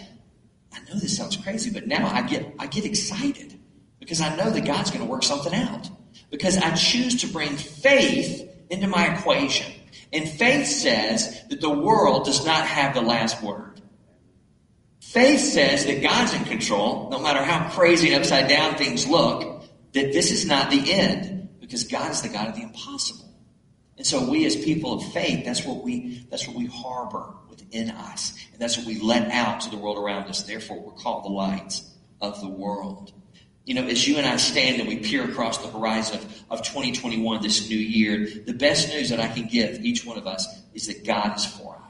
I 0.73 0.79
know 0.89 0.99
this 0.99 1.15
sounds 1.15 1.37
crazy, 1.37 1.69
but 1.69 1.85
now 1.85 2.07
I 2.07 2.23
get, 2.23 2.51
I 2.57 2.65
get 2.65 2.83
excited 2.83 3.59
because 3.99 4.21
I 4.21 4.35
know 4.35 4.49
that 4.49 4.65
God's 4.65 4.89
going 4.89 5.05
to 5.05 5.09
work 5.09 5.21
something 5.21 5.53
out. 5.53 5.87
Because 6.31 6.57
I 6.57 6.73
choose 6.73 7.21
to 7.21 7.27
bring 7.27 7.55
faith 7.55 8.49
into 8.71 8.87
my 8.87 9.15
equation. 9.15 9.71
And 10.11 10.27
faith 10.27 10.65
says 10.65 11.43
that 11.49 11.61
the 11.61 11.69
world 11.69 12.25
does 12.25 12.43
not 12.43 12.65
have 12.65 12.95
the 12.95 13.01
last 13.01 13.43
word. 13.43 13.81
Faith 14.99 15.39
says 15.39 15.85
that 15.85 16.01
God's 16.01 16.33
in 16.33 16.43
control, 16.45 17.09
no 17.11 17.19
matter 17.19 17.43
how 17.43 17.69
crazy 17.69 18.13
and 18.13 18.23
upside 18.23 18.49
down 18.49 18.77
things 18.77 19.05
look, 19.05 19.63
that 19.93 20.11
this 20.11 20.31
is 20.31 20.43
not 20.43 20.71
the 20.71 20.91
end, 20.91 21.36
because 21.67 21.83
God 21.83 22.11
is 22.11 22.21
the 22.21 22.29
God 22.29 22.47
of 22.47 22.55
the 22.55 22.63
impossible. 22.63 23.25
And 23.97 24.05
so 24.05 24.29
we 24.29 24.45
as 24.45 24.55
people 24.55 24.93
of 24.93 25.11
faith, 25.11 25.43
that's 25.43 25.65
what 25.65 25.83
we 25.83 26.25
that's 26.29 26.47
what 26.47 26.55
we 26.55 26.67
harbor 26.67 27.33
within 27.49 27.89
us. 27.89 28.33
And 28.53 28.61
that's 28.61 28.77
what 28.77 28.85
we 28.85 28.99
let 28.99 29.29
out 29.31 29.61
to 29.61 29.69
the 29.69 29.77
world 29.77 29.97
around 29.97 30.27
us. 30.27 30.43
Therefore 30.43 30.79
we're 30.79 30.93
called 30.93 31.25
the 31.25 31.29
lights 31.29 31.93
of 32.21 32.39
the 32.41 32.47
world. 32.47 33.11
You 33.65 33.73
know, 33.73 33.85
as 33.85 34.07
you 34.07 34.17
and 34.17 34.25
I 34.25 34.37
stand 34.37 34.79
and 34.79 34.87
we 34.87 34.99
peer 34.99 35.29
across 35.29 35.57
the 35.57 35.67
horizon 35.67 36.19
of, 36.19 36.43
of 36.49 36.61
2021, 36.63 37.41
this 37.41 37.69
new 37.69 37.75
year, 37.75 38.29
the 38.45 38.53
best 38.53 38.87
news 38.89 39.09
that 39.09 39.19
I 39.19 39.27
can 39.27 39.47
give 39.47 39.83
each 39.83 40.05
one 40.05 40.17
of 40.17 40.25
us 40.25 40.47
is 40.73 40.87
that 40.87 41.05
God 41.05 41.35
is 41.35 41.45
for 41.45 41.75
us. 41.75 41.86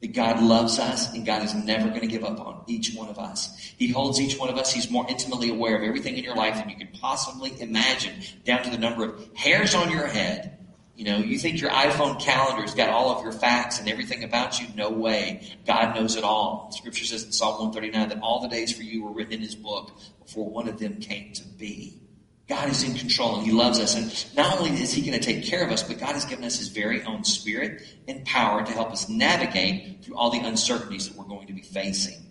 That 0.00 0.12
God 0.12 0.42
loves 0.42 0.78
us 0.78 1.12
and 1.14 1.24
God 1.24 1.42
is 1.42 1.54
never 1.54 1.88
going 1.88 2.02
to 2.02 2.06
give 2.06 2.22
up 2.22 2.38
on 2.38 2.62
each 2.66 2.94
one 2.94 3.08
of 3.08 3.18
us. 3.18 3.56
He 3.78 3.88
holds 3.88 4.20
each 4.20 4.38
one 4.38 4.50
of 4.50 4.56
us. 4.56 4.72
He's 4.72 4.90
more 4.90 5.06
intimately 5.08 5.48
aware 5.48 5.76
of 5.76 5.82
everything 5.82 6.16
in 6.18 6.24
your 6.24 6.36
life 6.36 6.56
than 6.56 6.68
you 6.68 6.76
can 6.76 6.88
possibly 7.00 7.58
imagine, 7.60 8.12
down 8.44 8.62
to 8.64 8.70
the 8.70 8.78
number 8.78 9.04
of 9.04 9.28
hairs 9.34 9.74
on 9.74 9.90
your 9.90 10.06
head 10.06 10.56
you 10.96 11.04
know, 11.04 11.18
you 11.18 11.38
think 11.38 11.60
your 11.60 11.70
iPhone 11.70 12.18
calendar's 12.18 12.74
got 12.74 12.88
all 12.88 13.10
of 13.10 13.22
your 13.22 13.32
facts 13.32 13.78
and 13.78 13.88
everything 13.88 14.24
about 14.24 14.58
you? 14.58 14.66
No 14.74 14.88
way. 14.88 15.46
God 15.66 15.94
knows 15.94 16.16
it 16.16 16.24
all. 16.24 16.72
Scripture 16.72 17.04
says 17.04 17.22
in 17.22 17.32
Psalm 17.32 17.58
139 17.58 18.08
that 18.08 18.20
all 18.22 18.40
the 18.40 18.48
days 18.48 18.74
for 18.74 18.82
you 18.82 19.04
were 19.04 19.12
written 19.12 19.34
in 19.34 19.40
His 19.42 19.54
book 19.54 19.92
before 20.24 20.48
one 20.48 20.68
of 20.68 20.78
them 20.78 20.98
came 20.98 21.34
to 21.34 21.44
be. 21.44 22.00
God 22.48 22.68
is 22.68 22.84
in 22.84 22.94
control 22.94 23.36
and 23.36 23.46
He 23.46 23.52
loves 23.52 23.80
us. 23.80 23.96
And 23.96 24.36
not 24.36 24.58
only 24.58 24.70
is 24.80 24.92
He 24.92 25.02
going 25.02 25.18
to 25.18 25.24
take 25.24 25.44
care 25.44 25.64
of 25.64 25.72
us, 25.72 25.82
but 25.82 25.98
God 25.98 26.12
has 26.12 26.24
given 26.24 26.44
us 26.44 26.58
His 26.58 26.68
very 26.68 27.02
own 27.02 27.24
spirit 27.24 27.82
and 28.06 28.24
power 28.24 28.64
to 28.64 28.72
help 28.72 28.92
us 28.92 29.08
navigate 29.08 30.04
through 30.04 30.16
all 30.16 30.30
the 30.30 30.38
uncertainties 30.38 31.08
that 31.08 31.18
we're 31.18 31.24
going 31.24 31.48
to 31.48 31.52
be 31.52 31.62
facing. 31.62 32.22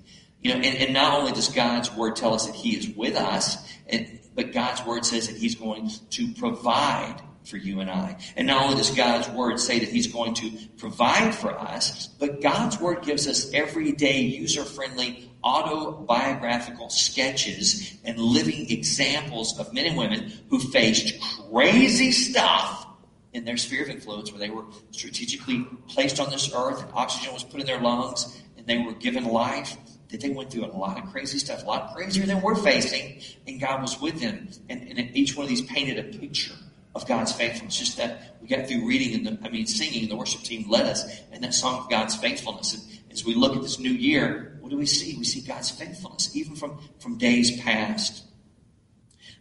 You 0.41 0.53
know, 0.53 0.59
and, 0.61 0.77
and 0.77 0.93
not 0.93 1.19
only 1.19 1.31
does 1.31 1.49
God's 1.49 1.91
Word 1.93 2.15
tell 2.15 2.33
us 2.33 2.45
that 2.45 2.55
He 2.55 2.77
is 2.77 2.87
with 2.95 3.15
us, 3.15 3.57
and, 3.87 4.19
but 4.35 4.53
God's 4.53 4.85
Word 4.85 5.05
says 5.05 5.27
that 5.27 5.35
He's 5.35 5.55
going 5.55 5.89
to 6.11 6.33
provide 6.33 7.21
for 7.43 7.57
you 7.57 7.79
and 7.79 7.91
I. 7.91 8.17
And 8.35 8.47
not 8.47 8.63
only 8.63 8.77
does 8.77 8.91
God's 8.91 9.27
Word 9.29 9.59
say 9.59 9.79
that 9.79 9.89
He's 9.89 10.07
going 10.07 10.33
to 10.35 10.51
provide 10.77 11.35
for 11.35 11.51
us, 11.51 12.07
but 12.07 12.41
God's 12.41 12.79
Word 12.79 13.03
gives 13.03 13.27
us 13.27 13.51
everyday 13.53 14.21
user-friendly 14.21 15.31
autobiographical 15.45 16.89
sketches 16.89 17.97
and 18.03 18.17
living 18.17 18.69
examples 18.71 19.57
of 19.59 19.71
men 19.73 19.85
and 19.85 19.97
women 19.97 20.33
who 20.49 20.59
faced 20.59 21.19
crazy 21.51 22.11
stuff 22.11 22.87
in 23.33 23.45
their 23.45 23.57
sphere 23.57 23.83
of 23.83 23.89
influence 23.89 24.31
where 24.31 24.39
they 24.39 24.49
were 24.49 24.65
strategically 24.91 25.65
placed 25.87 26.19
on 26.19 26.29
this 26.31 26.51
earth 26.53 26.81
and 26.81 26.91
oxygen 26.93 27.33
was 27.33 27.43
put 27.43 27.59
in 27.59 27.67
their 27.67 27.79
lungs 27.79 28.41
and 28.57 28.65
they 28.65 28.79
were 28.79 28.93
given 28.93 29.25
life 29.25 29.77
that 30.09 30.21
they 30.21 30.29
went 30.29 30.51
through 30.51 30.65
a 30.65 30.67
lot 30.67 30.97
of 30.97 31.11
crazy 31.11 31.37
stuff, 31.37 31.63
a 31.63 31.65
lot 31.65 31.93
crazier 31.93 32.25
than 32.25 32.41
we're 32.41 32.55
facing, 32.55 33.19
and 33.47 33.59
God 33.59 33.81
was 33.81 33.99
with 33.99 34.19
them. 34.21 34.49
And, 34.69 34.81
and 34.97 35.15
each 35.15 35.35
one 35.35 35.43
of 35.43 35.49
these 35.49 35.61
painted 35.61 35.99
a 35.99 36.17
picture 36.17 36.53
of 36.93 37.07
God's 37.07 37.33
faithfulness. 37.33 37.77
Just 37.77 37.97
that 37.97 38.37
we 38.41 38.47
got 38.47 38.67
through 38.67 38.87
reading 38.87 39.15
and 39.15 39.37
the, 39.37 39.45
I 39.45 39.49
mean 39.51 39.65
singing, 39.65 40.03
and 40.03 40.11
the 40.11 40.15
worship 40.15 40.41
team 40.41 40.69
led 40.69 40.85
us 40.85 41.05
in 41.31 41.41
that 41.41 41.53
song 41.53 41.79
of 41.79 41.89
God's 41.89 42.15
faithfulness. 42.15 42.73
And 42.73 43.11
as 43.11 43.25
we 43.25 43.35
look 43.35 43.55
at 43.55 43.61
this 43.61 43.79
new 43.79 43.91
year, 43.91 44.54
what 44.65 44.71
do 44.71 44.77
we 44.77 44.87
see? 44.87 45.15
We 45.15 45.25
see 45.25 45.41
God's 45.41 45.69
faithfulness, 45.69 46.35
even 46.35 46.55
from 46.55 46.79
from 46.97 47.19
days 47.19 47.61
past. 47.61 48.23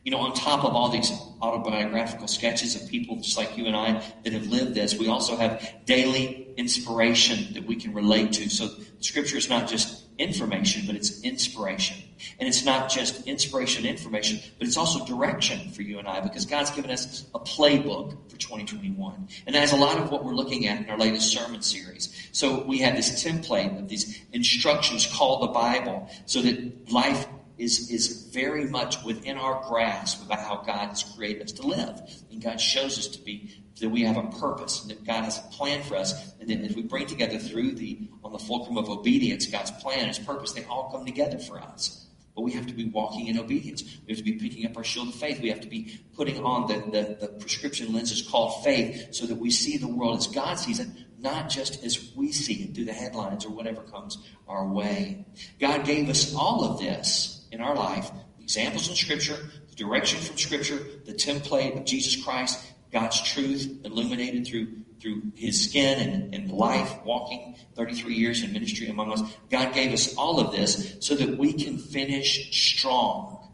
You 0.05 0.11
know, 0.11 0.19
on 0.19 0.35
top 0.35 0.67
of 0.67 0.75
all 0.75 0.91
these 0.91 1.11
autobiographical 1.41 2.29
sketches 2.29 2.77
of 2.77 2.91
people 2.91 3.17
just 3.17 3.39
like 3.39 3.57
you 3.57 3.65
and 3.65 3.75
I 3.75 4.05
that 4.23 4.35
have 4.35 4.49
lived 4.49 4.75
this, 4.75 4.99
we 4.99 5.09
also 5.09 5.35
have 5.37 5.67
daily 5.87 6.44
inspiration 6.57 7.55
that 7.55 7.65
we 7.65 7.77
can 7.77 7.95
relate 7.95 8.33
to. 8.35 8.49
So 8.49 8.71
scripture 9.01 9.37
is 9.37 9.49
not 9.49 9.69
just 9.69 10.05
information, 10.19 10.87
but 10.87 10.95
it's 10.95 11.23
inspiration. 11.23 11.97
And 12.39 12.49
it's 12.49 12.65
not 12.65 12.89
just 12.89 13.27
inspiration 13.27 13.85
and 13.85 13.95
information, 13.95 14.39
but 14.59 14.67
it's 14.67 14.77
also 14.77 15.05
direction 15.05 15.71
for 15.71 15.83
you 15.83 15.99
and 15.99 16.09
I 16.09 16.21
because 16.21 16.47
God's 16.47 16.71
given 16.71 16.91
us 16.91 17.27
a 17.35 17.41
playbook 17.41 18.31
for 18.31 18.37
2021. 18.37 19.29
And 19.47 19.55
that's 19.55 19.73
a 19.73 19.77
lot 19.77 19.99
of 19.99 20.11
what 20.11 20.25
we're 20.25 20.35
looking 20.35 20.67
at 20.67 20.79
in 20.79 20.91
our 20.91 20.99
latest 20.99 21.33
sermon 21.33 21.63
series. 21.63 22.15
So 22.33 22.65
we 22.65 22.79
have 22.79 22.97
this 22.97 23.25
template 23.25 23.79
of 23.79 23.89
these 23.89 24.21
instructions 24.33 25.07
called 25.07 25.43
the 25.43 25.53
Bible 25.53 26.09
so 26.27 26.41
that 26.43 26.91
life 26.91 27.27
is, 27.59 27.91
is 27.91 28.29
very 28.33 28.67
much 28.67 29.03
within 29.05 29.39
our 29.39 29.63
grasp 29.69 30.25
about 30.25 30.41
how 30.41 30.57
God 30.57 30.89
has 30.89 31.03
created 31.03 31.43
us 31.43 31.53
to 31.53 31.67
live. 31.67 32.01
And 32.31 32.43
God 32.43 32.61
shows 32.61 32.99
us 32.99 33.07
to 33.09 33.23
be 33.23 33.65
that 33.81 33.89
we 33.89 34.03
have 34.03 34.17
a 34.17 34.29
purpose 34.39 34.83
and 34.83 34.91
that 34.91 35.05
God 35.05 35.25
has 35.25 35.39
a 35.39 35.43
plan 35.55 35.83
for 35.83 35.97
us. 35.97 36.35
And 36.41 36.49
then 36.49 36.65
as 36.65 36.75
we 36.75 36.83
bring 36.83 37.07
together 37.07 37.39
through 37.39 37.75
the 37.75 38.09
on 38.23 38.33
the 38.33 38.39
fulcrum 38.39 38.79
of 38.79 38.89
obedience, 38.89 39.47
God's 39.47 39.71
plan, 39.73 40.09
His 40.09 40.19
purpose, 40.19 40.53
they 40.53 40.65
all 40.65 40.91
come 40.91 41.05
together 41.05 41.39
for 41.39 41.61
us. 41.61 42.07
But 42.35 42.43
we 42.43 42.53
have 42.53 42.67
to 42.67 42.75
be 42.75 42.87
walking 42.87 43.29
in 43.29 43.39
obedience. 43.39 43.83
We 44.07 44.13
have 44.13 44.19
to 44.19 44.25
be 44.25 44.33
picking 44.33 44.67
up 44.67 44.77
our 44.77 44.83
shield 44.83 45.09
of 45.09 45.15
faith. 45.15 45.41
We 45.41 45.51
have 45.51 45.61
to 45.61 45.69
be 45.69 46.01
putting 46.17 46.45
on 46.45 46.67
the, 46.67 46.79
the, 46.91 47.27
the 47.27 47.29
prescription 47.29 47.93
lenses 47.93 48.23
called 48.23 48.65
faith 48.65 49.15
so 49.15 49.27
that 49.27 49.37
we 49.37 49.51
see 49.51 49.77
the 49.77 49.87
world 49.87 50.19
as 50.19 50.27
God 50.27 50.59
sees 50.59 50.81
it, 50.81 50.89
not 51.19 51.49
just 51.49 51.85
as 51.85 52.11
we 52.17 52.33
see 52.33 52.65
it 52.65 52.75
through 52.75 52.87
the 52.87 52.93
headlines 52.93 53.45
or 53.45 53.51
whatever 53.51 53.83
comes 53.83 54.19
our 54.49 54.67
way. 54.67 55.27
God 55.61 55.85
gave 55.85 56.09
us 56.09 56.35
all 56.35 56.65
of 56.65 56.81
this 56.81 57.34
in 57.55 57.61
our 57.61 57.75
life, 57.75 58.11
examples 58.41 58.89
in 58.89 58.97
Scripture, 58.97 59.39
the 59.71 59.77
direction 59.77 60.21
from 60.21 60.37
Scripture, 60.37 60.79
the 61.05 61.15
template 61.15 61.79
of 61.79 61.85
Jesus 61.85 62.23
Christ, 62.23 62.63
God's 62.93 63.23
truth 63.23 63.81
illuminated 63.85 64.47
through 64.47 64.69
through 65.01 65.21
his 65.35 65.69
skin 65.69 65.99
and, 65.99 66.35
and 66.35 66.51
life, 66.51 66.91
walking 67.05 67.57
33 67.75 68.15
years 68.15 68.43
in 68.43 68.53
ministry 68.55 68.89
among 68.89 69.13
us. 69.13 69.21
God 69.51 69.75
gave 69.75 69.93
us 69.93 70.17
all 70.17 70.41
of 70.41 70.51
this 70.51 70.97
so 71.01 71.15
that 71.15 71.37
we 71.37 71.53
can 71.53 71.77
finish 71.77 72.51
strong 72.75 73.51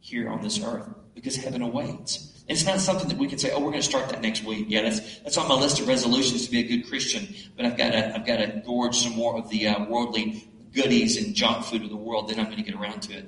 here 0.00 0.30
on 0.30 0.40
this 0.40 0.62
earth 0.64 0.88
because 1.14 1.36
heaven 1.36 1.60
awaits. 1.60 2.32
And 2.48 2.56
it's 2.56 2.64
not 2.64 2.80
something 2.80 3.08
that 3.08 3.18
we 3.18 3.26
can 3.26 3.38
say, 3.38 3.50
"Oh, 3.52 3.58
we're 3.58 3.70
going 3.70 3.82
to 3.82 3.88
start 3.88 4.08
that 4.10 4.22
next 4.22 4.44
week." 4.44 4.66
Yeah, 4.68 4.82
that's 4.82 5.18
that's 5.20 5.36
on 5.36 5.48
my 5.48 5.54
list 5.54 5.80
of 5.80 5.88
resolutions 5.88 6.46
to 6.46 6.50
be 6.50 6.60
a 6.60 6.62
good 6.62 6.88
Christian. 6.88 7.34
But 7.56 7.66
I've 7.66 7.76
got 7.76 7.90
to 7.90 8.14
I've 8.14 8.26
got 8.26 8.36
to 8.36 8.62
gorge 8.64 8.96
some 8.96 9.14
more 9.14 9.36
of 9.36 9.48
the 9.50 9.68
uh, 9.68 9.84
worldly 9.84 10.48
goodies 10.72 11.16
and 11.16 11.34
junk 11.34 11.64
food 11.64 11.82
of 11.82 11.90
the 11.90 11.96
world. 11.96 12.28
Then 12.28 12.38
I'm 12.38 12.46
going 12.46 12.56
to 12.56 12.62
get 12.62 12.74
around 12.74 13.00
to 13.02 13.14
it. 13.14 13.26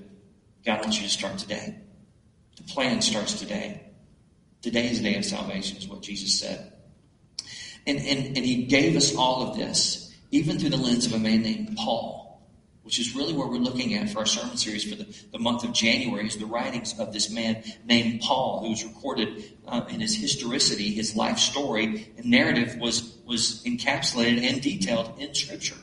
God 0.66 0.80
wants 0.80 0.96
you 0.96 1.04
to 1.04 1.08
start 1.08 1.38
today. 1.38 1.76
The 2.56 2.64
plan 2.64 3.00
starts 3.00 3.38
today. 3.38 3.82
Today 4.62 4.90
is 4.90 4.98
the 5.00 5.04
day 5.04 5.16
of 5.16 5.24
salvation, 5.24 5.76
is 5.76 5.86
what 5.86 6.02
Jesus 6.02 6.40
said. 6.40 6.72
And, 7.86 7.98
and, 7.98 8.36
and 8.36 8.44
he 8.44 8.64
gave 8.64 8.96
us 8.96 9.14
all 9.14 9.48
of 9.48 9.56
this, 9.56 10.12
even 10.32 10.58
through 10.58 10.70
the 10.70 10.76
lens 10.76 11.06
of 11.06 11.12
a 11.12 11.20
man 11.20 11.42
named 11.42 11.76
Paul, 11.76 12.42
which 12.82 12.98
is 12.98 13.14
really 13.14 13.32
where 13.32 13.46
we're 13.46 13.58
looking 13.58 13.94
at 13.94 14.10
for 14.10 14.18
our 14.18 14.26
sermon 14.26 14.56
series 14.56 14.82
for 14.82 14.96
the, 14.96 15.06
the 15.30 15.38
month 15.38 15.62
of 15.62 15.72
January, 15.72 16.26
is 16.26 16.36
the 16.36 16.46
writings 16.46 16.98
of 16.98 17.12
this 17.12 17.30
man 17.30 17.62
named 17.84 18.22
Paul, 18.22 18.66
who's 18.66 18.84
recorded 18.84 19.44
uh, 19.68 19.84
in 19.88 20.00
his 20.00 20.16
historicity, 20.16 20.92
his 20.92 21.14
life 21.14 21.38
story 21.38 22.12
and 22.16 22.26
narrative 22.26 22.76
was, 22.80 23.18
was 23.24 23.62
encapsulated 23.64 24.42
and 24.42 24.60
detailed 24.60 25.16
in 25.20 25.32
Scripture. 25.32 25.76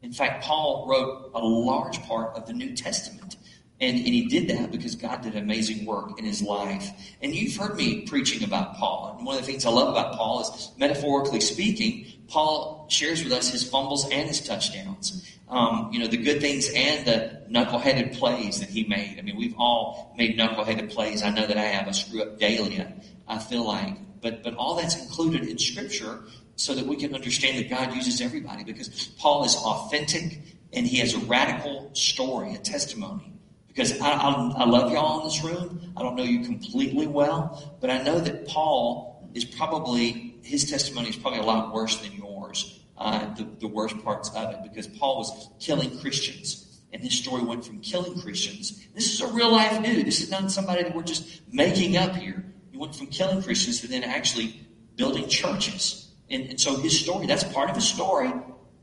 In 0.00 0.12
fact, 0.12 0.44
Paul 0.44 0.86
wrote 0.88 1.32
a 1.34 1.44
large 1.44 2.00
part 2.02 2.36
of 2.36 2.46
the 2.46 2.52
New 2.52 2.76
Testament. 2.76 3.34
And, 3.80 3.96
and 3.96 4.08
he 4.08 4.26
did 4.26 4.48
that 4.48 4.72
because 4.72 4.96
God 4.96 5.22
did 5.22 5.36
amazing 5.36 5.86
work 5.86 6.18
in 6.18 6.24
his 6.24 6.42
life. 6.42 6.90
And 7.22 7.32
you've 7.32 7.54
heard 7.54 7.76
me 7.76 8.02
preaching 8.02 8.42
about 8.42 8.74
Paul. 8.74 9.14
And 9.16 9.26
one 9.26 9.36
of 9.36 9.42
the 9.42 9.46
things 9.46 9.64
I 9.64 9.70
love 9.70 9.88
about 9.88 10.14
Paul 10.14 10.40
is, 10.40 10.72
metaphorically 10.78 11.40
speaking, 11.40 12.06
Paul 12.26 12.86
shares 12.90 13.22
with 13.22 13.32
us 13.32 13.50
his 13.50 13.68
fumbles 13.68 14.04
and 14.10 14.28
his 14.28 14.40
touchdowns. 14.40 15.24
Um, 15.48 15.90
you 15.92 16.00
know, 16.00 16.08
the 16.08 16.16
good 16.16 16.40
things 16.40 16.68
and 16.74 17.06
the 17.06 17.42
knuckleheaded 17.50 18.18
plays 18.18 18.58
that 18.60 18.68
he 18.68 18.84
made. 18.84 19.16
I 19.18 19.22
mean, 19.22 19.36
we've 19.36 19.54
all 19.56 20.12
made 20.18 20.36
knuckleheaded 20.36 20.90
plays. 20.90 21.22
I 21.22 21.30
know 21.30 21.46
that 21.46 21.56
I 21.56 21.62
have. 21.62 21.86
I 21.86 21.92
screw 21.92 22.22
up 22.22 22.38
daily, 22.38 22.84
I 23.28 23.38
feel 23.38 23.64
like. 23.64 23.96
But, 24.20 24.42
but 24.42 24.54
all 24.56 24.74
that's 24.74 25.00
included 25.00 25.46
in 25.46 25.56
Scripture 25.56 26.24
so 26.56 26.74
that 26.74 26.84
we 26.84 26.96
can 26.96 27.14
understand 27.14 27.58
that 27.58 27.70
God 27.70 27.94
uses 27.94 28.20
everybody 28.20 28.64
because 28.64 28.88
Paul 29.18 29.44
is 29.44 29.54
authentic 29.54 30.40
and 30.72 30.84
he 30.84 30.98
has 30.98 31.14
a 31.14 31.18
radical 31.20 31.90
story, 31.94 32.54
a 32.54 32.58
testimony. 32.58 33.32
Because 33.78 34.00
I, 34.00 34.10
I, 34.10 34.30
I 34.56 34.64
love 34.64 34.90
y'all 34.90 35.20
in 35.20 35.26
this 35.26 35.44
room. 35.44 35.92
I 35.96 36.02
don't 36.02 36.16
know 36.16 36.24
you 36.24 36.44
completely 36.44 37.06
well, 37.06 37.76
but 37.80 37.90
I 37.90 38.02
know 38.02 38.18
that 38.18 38.48
Paul 38.48 39.30
is 39.34 39.44
probably, 39.44 40.34
his 40.42 40.68
testimony 40.68 41.10
is 41.10 41.16
probably 41.16 41.38
a 41.38 41.44
lot 41.44 41.72
worse 41.72 41.96
than 41.98 42.10
yours, 42.10 42.80
uh, 42.96 43.32
the, 43.34 43.46
the 43.60 43.68
worst 43.68 44.02
parts 44.02 44.30
of 44.30 44.52
it, 44.52 44.64
because 44.64 44.88
Paul 44.88 45.18
was 45.18 45.50
killing 45.60 45.96
Christians. 46.00 46.80
And 46.92 47.00
his 47.00 47.14
story 47.14 47.44
went 47.44 47.64
from 47.64 47.78
killing 47.78 48.20
Christians. 48.20 48.84
This 48.96 49.14
is 49.14 49.20
a 49.20 49.28
real 49.28 49.52
life 49.52 49.80
dude. 49.84 50.04
This 50.04 50.22
is 50.22 50.30
not 50.32 50.50
somebody 50.50 50.82
that 50.82 50.92
we're 50.92 51.04
just 51.04 51.40
making 51.52 51.96
up 51.96 52.16
here. 52.16 52.44
He 52.72 52.78
went 52.78 52.96
from 52.96 53.06
killing 53.06 53.40
Christians 53.44 53.80
to 53.82 53.86
then 53.86 54.02
actually 54.02 54.60
building 54.96 55.28
churches. 55.28 56.08
And, 56.28 56.48
and 56.48 56.60
so 56.60 56.80
his 56.80 56.98
story, 56.98 57.26
that's 57.26 57.44
part 57.44 57.70
of 57.70 57.76
his 57.76 57.86
story 57.86 58.32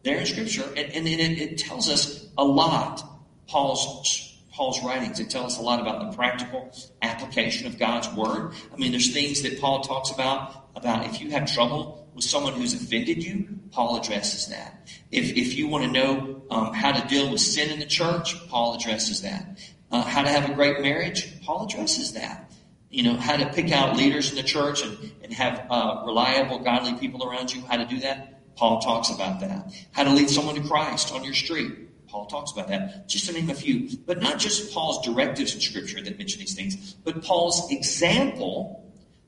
there 0.04 0.20
in 0.20 0.26
Scripture. 0.26 0.70
And, 0.70 0.94
and 0.94 1.06
it, 1.06 1.38
it 1.38 1.58
tells 1.58 1.90
us 1.90 2.26
a 2.38 2.46
lot 2.46 3.04
Paul's 3.48 4.25
Paul's 4.56 4.82
writings. 4.84 5.18
They 5.18 5.26
tell 5.26 5.46
us 5.46 5.60
a 5.60 5.62
lot 5.62 5.82
about 5.82 6.00
the 6.00 6.16
practical 6.16 6.74
application 7.02 7.68
of 7.68 7.78
God's 7.78 8.08
word. 8.14 8.54
I 8.74 8.78
mean, 8.78 8.92
there's 8.92 9.14
things 9.14 9.42
that 9.42 9.60
Paul 9.60 9.82
talks 9.82 10.12
about 10.12 10.70
about 10.76 11.06
if 11.06 11.20
you 11.20 11.32
have 11.32 11.54
trouble 11.54 12.10
with 12.16 12.24
someone 12.24 12.54
who's 12.54 12.74
offended 12.74 13.22
you, 13.22 13.60
Paul 13.72 13.98
addresses 13.98 14.48
that. 14.48 14.90
If 15.12 15.36
if 15.36 15.56
you 15.56 15.68
want 15.68 15.84
to 15.84 15.92
know 15.92 16.42
um, 16.50 16.74
how 16.74 16.94
to 16.94 17.06
deal 17.08 17.30
with 17.30 17.42
sin 17.42 17.70
in 17.70 17.80
the 17.80 17.86
church, 17.86 18.48
Paul 18.48 18.76
addresses 18.76 19.22
that. 19.24 19.60
Uh, 19.92 20.02
how 20.02 20.22
to 20.24 20.30
have 20.30 20.50
a 20.50 20.54
great 20.54 20.80
marriage, 20.82 21.42
Paul 21.42 21.66
addresses 21.66 22.14
that. 22.14 22.52
You 22.90 23.04
know, 23.04 23.16
how 23.18 23.36
to 23.36 23.52
pick 23.52 23.74
out 23.74 23.98
leaders 23.98 24.30
in 24.30 24.38
the 24.38 24.44
church 24.44 24.84
and, 24.84 24.98
and 25.22 25.34
have 25.34 25.68
uh, 25.70 26.04
reliable, 26.06 26.60
godly 26.60 26.94
people 26.94 27.28
around 27.28 27.54
you, 27.54 27.62
how 27.64 27.76
to 27.76 27.86
do 27.86 28.00
that, 28.00 28.56
Paul 28.56 28.80
talks 28.80 29.10
about 29.10 29.42
that. 29.42 29.74
How 29.92 30.04
to 30.04 30.12
lead 30.12 30.30
someone 30.30 30.56
to 30.56 30.62
Christ 30.62 31.14
on 31.14 31.24
your 31.24 31.34
street, 31.34 31.85
Paul 32.08 32.26
talks 32.28 32.52
about 32.52 32.68
that, 32.70 33.08
just 33.08 33.28
to 33.28 33.34
name 33.34 33.50
a 33.50 33.54
few. 33.54 33.98
But 34.06 34.22
not 34.22 34.40
just 34.40 34.74
Paul's 34.74 35.06
directives 35.06 35.54
in 35.54 35.62
Scripture 35.62 36.02
that 36.02 36.18
mention 36.18 36.40
these 36.40 36.56
things, 36.56 36.94
but 36.94 37.24
Paul's 37.24 37.72
example 37.72 38.84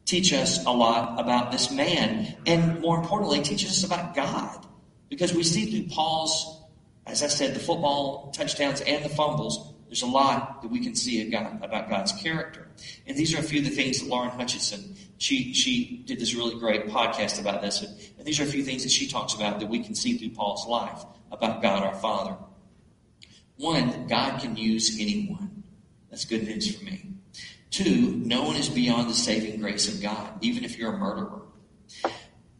teach 0.06 0.32
us 0.34 0.66
a 0.66 0.72
lot 0.72 1.20
about 1.20 1.52
this 1.52 1.70
man, 1.70 2.36
and 2.46 2.80
more 2.80 2.98
importantly, 2.98 3.42
teaches 3.42 3.70
us 3.70 3.84
about 3.84 4.16
God. 4.16 4.66
Because 5.10 5.34
we 5.34 5.44
see 5.44 5.66
through 5.66 5.94
Paul's, 5.94 6.62
as 7.06 7.24
I 7.24 7.28
said, 7.28 7.54
the 7.54 7.60
football 7.60 8.32
touchdowns 8.32 8.82
and 8.82 9.04
the 9.04 9.10
fumbles, 9.10 9.74
there's 9.88 10.02
a 10.02 10.08
lot 10.08 10.62
that 10.62 10.68
we 10.70 10.80
can 10.82 10.96
see 10.96 11.34
about 11.34 11.90
God's 11.90 12.12
character. 12.14 12.68
And 13.06 13.18
these 13.18 13.34
are 13.34 13.40
a 13.40 13.44
few 13.44 13.60
of 13.60 13.66
the 13.66 13.72
things 13.72 14.02
that 14.02 14.10
Lauren 14.10 14.30
Hutchinson, 14.30 14.96
she, 15.18 15.54
she 15.54 16.04
did 16.06 16.20
this 16.20 16.36
really 16.36 16.60
great 16.60 16.88
podcast 16.88 17.40
about 17.40 17.62
this. 17.62 17.82
And 17.82 18.26
these 18.26 18.40
are 18.40 18.44
a 18.44 18.48
few 18.48 18.64
things 18.64 18.84
that 18.84 18.92
she 18.92 19.08
talks 19.08 19.34
about 19.34 19.60
that 19.60 19.70
we 19.70 19.84
can 19.84 19.96
see 19.96 20.18
through 20.18 20.32
Paul's 20.32 20.68
life 20.68 21.06
about 21.32 21.62
God 21.62 21.84
our 21.84 21.96
Father. 21.96 22.36
One, 23.58 24.08
God 24.08 24.40
can 24.40 24.56
use 24.56 24.98
anyone. 25.00 25.64
That's 26.10 26.26
good 26.26 26.44
news 26.44 26.76
for 26.76 26.84
me. 26.86 27.14
Two, 27.70 28.22
no 28.26 28.44
one 28.44 28.56
is 28.56 28.70
beyond 28.70 29.10
the 29.10 29.14
saving 29.14 29.60
grace 29.60 29.94
of 29.94 30.02
God, 30.02 30.34
even 30.42 30.64
if 30.64 30.78
you're 30.78 30.94
a 30.94 30.98
murderer. 30.98 31.42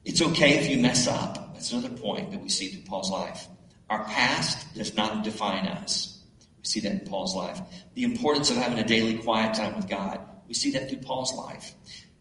It's 0.04 0.22
okay 0.22 0.58
if 0.58 0.70
you 0.70 0.78
mess 0.78 1.08
up. 1.08 1.54
That's 1.54 1.72
another 1.72 1.96
point 1.96 2.32
that 2.32 2.42
we 2.42 2.50
see 2.50 2.70
through 2.70 2.84
Paul's 2.84 3.12
life. 3.12 3.48
Our 3.90 4.04
past 4.06 4.74
does 4.76 4.96
not 4.96 5.24
define 5.24 5.68
us. 5.68 6.24
We 6.60 6.66
see 6.66 6.80
that 6.82 6.92
in 6.92 7.00
Paul's 7.02 7.36
life. 7.36 7.62
The 7.94 8.04
importance 8.04 8.50
of 8.50 8.58
having 8.58 8.80
a 8.80 8.84
daily 8.84 9.18
quiet 9.18 9.56
time 9.56 9.76
with 9.76 9.88
God. 9.88 10.20
We 10.48 10.54
see 10.54 10.72
that 10.72 10.90
through 10.90 11.00
Paul's 11.00 11.34
life. 11.34 11.74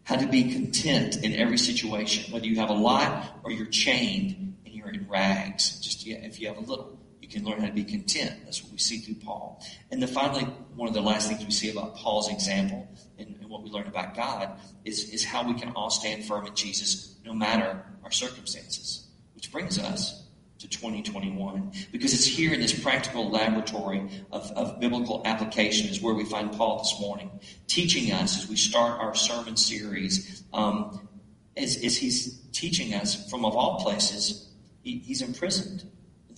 How 0.03 0.15
to 0.15 0.27
be 0.27 0.51
content 0.53 1.23
in 1.23 1.35
every 1.35 1.57
situation, 1.57 2.31
whether 2.31 2.45
you 2.45 2.57
have 2.57 2.69
a 2.69 2.73
lot 2.73 3.41
or 3.43 3.51
you're 3.51 3.65
chained 3.65 4.55
and 4.65 4.73
you're 4.73 4.89
in 4.89 5.07
rags. 5.09 5.79
Just 5.81 6.07
if 6.07 6.39
you 6.39 6.47
have 6.47 6.57
a 6.57 6.61
little. 6.61 6.97
You 7.27 7.41
can 7.41 7.45
learn 7.45 7.59
how 7.59 7.67
to 7.67 7.73
be 7.73 7.83
content. 7.83 8.45
That's 8.45 8.63
what 8.63 8.71
we 8.71 8.77
see 8.77 8.99
through 8.99 9.15
Paul. 9.15 9.61
And 9.91 10.01
then 10.01 10.07
finally, 10.07 10.43
one 10.75 10.87
of 10.87 10.93
the 10.93 11.01
last 11.01 11.27
things 11.27 11.43
we 11.43 11.51
see 11.51 11.69
about 11.69 11.95
Paul's 11.95 12.31
example 12.31 12.87
and, 13.17 13.35
and 13.41 13.49
what 13.49 13.63
we 13.63 13.69
learn 13.69 13.87
about 13.87 14.15
God 14.15 14.57
is, 14.85 15.09
is 15.09 15.25
how 15.25 15.45
we 15.45 15.53
can 15.53 15.73
all 15.73 15.89
stand 15.89 16.23
firm 16.23 16.45
in 16.45 16.55
Jesus 16.55 17.15
no 17.25 17.33
matter 17.33 17.83
our 18.05 18.11
circumstances. 18.11 19.07
Which 19.35 19.51
brings 19.51 19.77
us 19.77 20.23
to 20.59 20.69
2021 20.69 21.73
because 21.91 22.13
it's 22.13 22.25
here 22.25 22.53
in 22.53 22.61
this 22.61 22.77
practical 22.81 23.29
laboratory 23.29 24.09
of, 24.31 24.49
of 24.51 24.79
biblical 24.79 25.21
application 25.25 25.89
is 25.89 26.01
where 26.01 26.15
we 26.15 26.23
find 26.23 26.53
Paul 26.53 26.79
this 26.79 26.95
morning 26.99 27.29
teaching 27.67 28.11
us 28.11 28.41
as 28.41 28.49
we 28.49 28.55
start 28.55 28.99
our 28.99 29.13
sermon 29.13 29.55
series 29.55 30.43
um, 30.53 31.07
as, 31.55 31.83
as 31.83 31.95
he's 31.95 32.39
teaching 32.53 32.95
us 32.95 33.29
from 33.29 33.45
of 33.45 33.55
all 33.55 33.81
places 33.81 34.49
he, 34.81 34.97
he's 34.97 35.21
imprisoned 35.21 35.83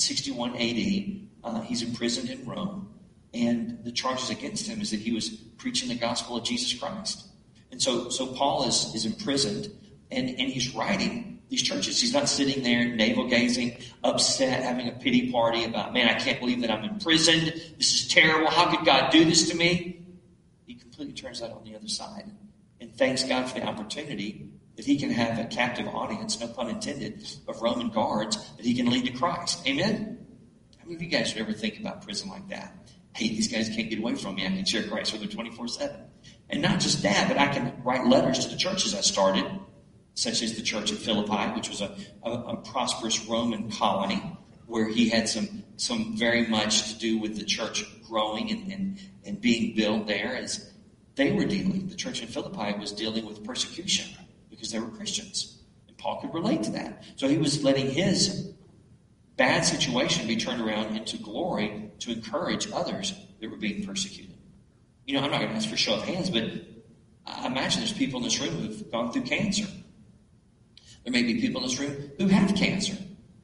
61 0.01 0.55
AD. 0.55 1.27
Uh, 1.43 1.61
he's 1.61 1.81
imprisoned 1.81 2.29
in 2.29 2.45
Rome, 2.45 2.89
and 3.33 3.79
the 3.83 3.91
charges 3.91 4.29
against 4.29 4.67
him 4.67 4.81
is 4.81 4.91
that 4.91 4.99
he 4.99 5.11
was 5.11 5.29
preaching 5.29 5.89
the 5.89 5.95
gospel 5.95 6.37
of 6.37 6.43
Jesus 6.43 6.77
Christ. 6.77 7.27
And 7.71 7.81
so, 7.81 8.09
so 8.09 8.27
Paul 8.27 8.67
is, 8.67 8.93
is 8.95 9.05
imprisoned, 9.05 9.71
and, 10.11 10.29
and 10.29 10.49
he's 10.49 10.75
writing 10.75 11.41
these 11.49 11.61
churches. 11.61 11.99
He's 11.99 12.13
not 12.13 12.27
sitting 12.27 12.63
there 12.63 12.85
navel 12.85 13.27
gazing, 13.27 13.77
upset, 14.03 14.63
having 14.63 14.87
a 14.87 14.91
pity 14.91 15.31
party 15.31 15.63
about, 15.63 15.93
man, 15.93 16.09
I 16.09 16.19
can't 16.19 16.39
believe 16.39 16.61
that 16.61 16.71
I'm 16.71 16.83
imprisoned. 16.83 17.53
This 17.77 17.93
is 17.93 18.07
terrible. 18.07 18.49
How 18.49 18.69
could 18.69 18.85
God 18.85 19.11
do 19.11 19.25
this 19.25 19.49
to 19.49 19.55
me? 19.55 20.01
He 20.65 20.75
completely 20.75 21.13
turns 21.13 21.39
that 21.39 21.51
on 21.51 21.63
the 21.63 21.75
other 21.75 21.87
side 21.87 22.29
and 22.79 22.95
thanks 22.95 23.23
God 23.23 23.49
for 23.49 23.59
the 23.59 23.65
opportunity 23.65 24.48
that 24.79 24.85
he 24.85 24.97
can 24.97 25.09
have 25.09 25.37
a 25.37 25.43
captive 25.43 25.85
audience, 25.89 26.39
no 26.39 26.47
pun 26.47 26.69
intended, 26.69 27.27
of 27.49 27.61
Roman 27.61 27.89
guards 27.89 28.37
that 28.55 28.65
he 28.65 28.73
can 28.73 28.89
lead 28.89 29.05
to 29.07 29.11
Christ. 29.11 29.67
Amen? 29.67 30.25
How 30.77 30.85
many 30.85 30.95
of 30.95 31.01
you 31.01 31.09
guys 31.09 31.33
would 31.33 31.41
ever 31.41 31.51
think 31.51 31.81
about 31.81 32.01
prison 32.01 32.29
like 32.29 32.47
that? 32.47 32.89
Hey, 33.13 33.27
these 33.27 33.49
guys 33.49 33.67
can't 33.67 33.89
get 33.89 33.99
away 33.99 34.15
from 34.15 34.35
me. 34.35 34.45
I 34.45 34.49
can 34.49 34.63
share 34.63 34.83
Christ 34.83 35.11
with 35.11 35.19
them 35.19 35.31
24 35.31 35.67
7. 35.67 35.99
And 36.49 36.61
not 36.61 36.79
just 36.79 37.03
that, 37.03 37.27
but 37.27 37.37
I 37.37 37.47
can 37.47 37.73
write 37.83 38.07
letters 38.07 38.45
to 38.45 38.51
the 38.51 38.55
churches 38.55 38.95
I 38.95 39.01
started, 39.01 39.43
such 40.13 40.41
as 40.41 40.55
the 40.55 40.61
church 40.61 40.93
at 40.93 40.99
Philippi, 40.99 41.53
which 41.57 41.67
was 41.67 41.81
a, 41.81 41.93
a, 42.23 42.31
a 42.31 42.55
prosperous 42.55 43.25
Roman 43.25 43.69
colony 43.69 44.23
where 44.65 44.87
he 44.87 45.09
had 45.09 45.27
some, 45.27 45.61
some 45.75 46.15
very 46.15 46.47
much 46.47 46.93
to 46.93 46.99
do 46.99 47.17
with 47.17 47.35
the 47.35 47.43
church 47.43 47.83
growing 48.07 48.49
and, 48.49 48.71
and, 48.71 48.99
and 49.25 49.41
being 49.41 49.75
built 49.75 50.07
there 50.07 50.37
as 50.37 50.71
they 51.15 51.33
were 51.33 51.43
dealing. 51.43 51.89
The 51.89 51.95
church 51.95 52.21
in 52.21 52.29
Philippi 52.29 52.79
was 52.79 52.93
dealing 52.93 53.25
with 53.25 53.43
persecution 53.43 54.15
because 54.59 54.73
they 54.73 54.79
were 54.79 54.89
Christians. 54.89 55.57
And 55.87 55.97
Paul 55.97 56.19
could 56.19 56.33
relate 56.33 56.63
to 56.63 56.71
that. 56.71 57.03
So 57.15 57.29
he 57.29 57.37
was 57.37 57.63
letting 57.63 57.89
his 57.89 58.51
bad 59.37 59.61
situation 59.61 60.27
be 60.27 60.35
turned 60.35 60.61
around 60.61 60.97
into 60.97 61.15
glory 61.17 61.91
to 61.99 62.11
encourage 62.11 62.69
others 62.73 63.13
that 63.39 63.49
were 63.49 63.55
being 63.55 63.85
persecuted. 63.85 64.35
You 65.05 65.13
know, 65.13 65.21
I'm 65.21 65.31
not 65.31 65.39
going 65.39 65.51
to 65.51 65.55
ask 65.55 65.69
for 65.69 65.77
show 65.77 65.95
of 65.95 66.03
hands, 66.03 66.29
but 66.29 66.43
I 67.25 67.47
imagine 67.47 67.79
there's 67.79 67.93
people 67.93 68.17
in 68.17 68.25
this 68.25 68.37
room 68.41 68.49
who've 68.49 68.91
gone 68.91 69.13
through 69.13 69.21
cancer. 69.21 69.65
There 71.05 71.13
may 71.13 71.23
be 71.23 71.39
people 71.39 71.61
in 71.61 71.69
this 71.69 71.79
room 71.79 72.11
who 72.17 72.27
have 72.27 72.53
cancer. 72.53 72.97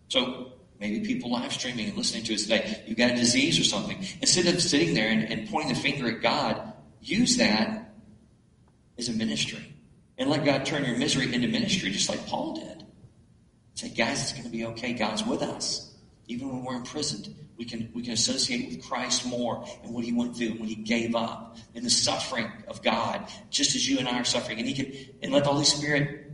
So 0.10 0.51
maybe 0.82 1.08
people 1.08 1.32
live 1.32 1.54
streaming 1.54 1.88
and 1.88 1.97
listening 1.97 2.25
to 2.25 2.34
us 2.34 2.43
today, 2.43 2.84
you've 2.86 2.97
got 2.97 3.12
a 3.12 3.15
disease 3.15 3.58
or 3.58 3.63
something. 3.63 4.06
Instead 4.21 4.54
of 4.54 4.62
sitting 4.62 4.93
there 4.93 5.08
and, 5.08 5.23
and 5.23 5.49
pointing 5.49 5.73
the 5.73 5.80
finger 5.80 6.10
at 6.10 6.21
God, 6.21 6.73
use 6.99 7.38
that 7.38 7.93
as 8.97 9.08
a 9.08 9.13
ministry 9.13 9.75
and 10.17 10.30
let 10.30 10.45
God 10.45 10.65
turn 10.65 10.86
your 10.86 10.97
misery 10.97 11.34
into 11.34 11.47
ministry, 11.47 11.91
just 11.91 12.10
like 12.10 12.25
Paul 12.28 12.56
did. 12.56 12.86
Say, 13.75 13.89
guys, 13.89 14.21
it's 14.21 14.32
going 14.32 14.45
to 14.45 14.49
be 14.49 14.65
okay. 14.65 14.93
God's 14.93 15.25
with 15.25 15.41
us. 15.41 15.93
Even 16.28 16.49
when 16.49 16.63
we're 16.63 16.75
imprisoned, 16.75 17.36
we 17.58 17.65
can, 17.65 17.89
we 17.93 18.01
can 18.01 18.13
associate 18.13 18.69
with 18.69 18.86
Christ 18.86 19.25
more 19.25 19.65
and 19.84 19.93
what 19.93 20.04
he 20.04 20.13
went 20.13 20.38
through 20.38 20.51
and 20.51 20.60
what 20.60 20.69
he 20.69 20.75
gave 20.75 21.15
up 21.15 21.58
and 21.73 21.86
the 21.86 21.89
suffering 21.89 22.49
of 22.67 22.82
God, 22.82 23.30
just 23.49 23.75
as 23.75 23.88
you 23.88 23.99
and 23.99 24.08
I 24.08 24.19
are 24.19 24.25
suffering. 24.25 24.60
And 24.60 24.67
he 24.67 24.73
can, 24.73 24.93
and 25.21 25.32
let 25.34 25.43
the 25.43 25.49
Holy 25.51 25.65
Spirit 25.65 26.32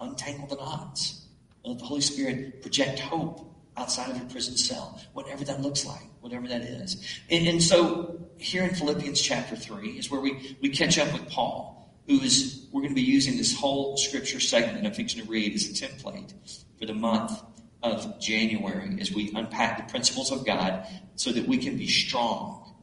untangle 0.00 0.46
the 0.46 0.56
knots. 0.56 1.26
Let 1.64 1.78
the 1.78 1.84
Holy 1.84 2.00
Spirit 2.00 2.60
project 2.60 2.98
hope 2.98 3.48
outside 3.76 4.10
of 4.10 4.16
your 4.16 4.26
prison 4.26 4.56
cell, 4.56 5.00
whatever 5.14 5.44
that 5.44 5.62
looks 5.62 5.86
like, 5.86 6.02
whatever 6.20 6.46
that 6.48 6.62
is. 6.62 7.02
And, 7.30 7.46
and 7.46 7.62
so 7.62 8.20
here 8.36 8.64
in 8.64 8.74
Philippians 8.74 9.20
chapter 9.20 9.56
3 9.56 9.90
is 9.90 10.10
where 10.10 10.20
we, 10.20 10.56
we 10.60 10.68
catch 10.68 10.98
up 10.98 11.12
with 11.12 11.30
Paul 11.30 11.71
who 12.06 12.20
is, 12.20 12.66
we're 12.72 12.80
going 12.80 12.94
to 12.94 13.00
be 13.00 13.02
using 13.02 13.36
this 13.36 13.56
whole 13.56 13.96
scripture 13.96 14.40
segment 14.40 14.86
I'm 14.86 14.92
fixing 14.92 15.24
to 15.24 15.30
read 15.30 15.54
as 15.54 15.68
a 15.68 15.72
template 15.72 16.32
for 16.78 16.86
the 16.86 16.94
month 16.94 17.40
of 17.82 18.20
January 18.20 18.96
as 19.00 19.12
we 19.12 19.32
unpack 19.34 19.76
the 19.76 19.90
principles 19.90 20.30
of 20.30 20.46
God 20.46 20.86
so 21.16 21.32
that 21.32 21.46
we 21.46 21.58
can 21.58 21.76
be 21.76 21.88
strong 21.88 22.74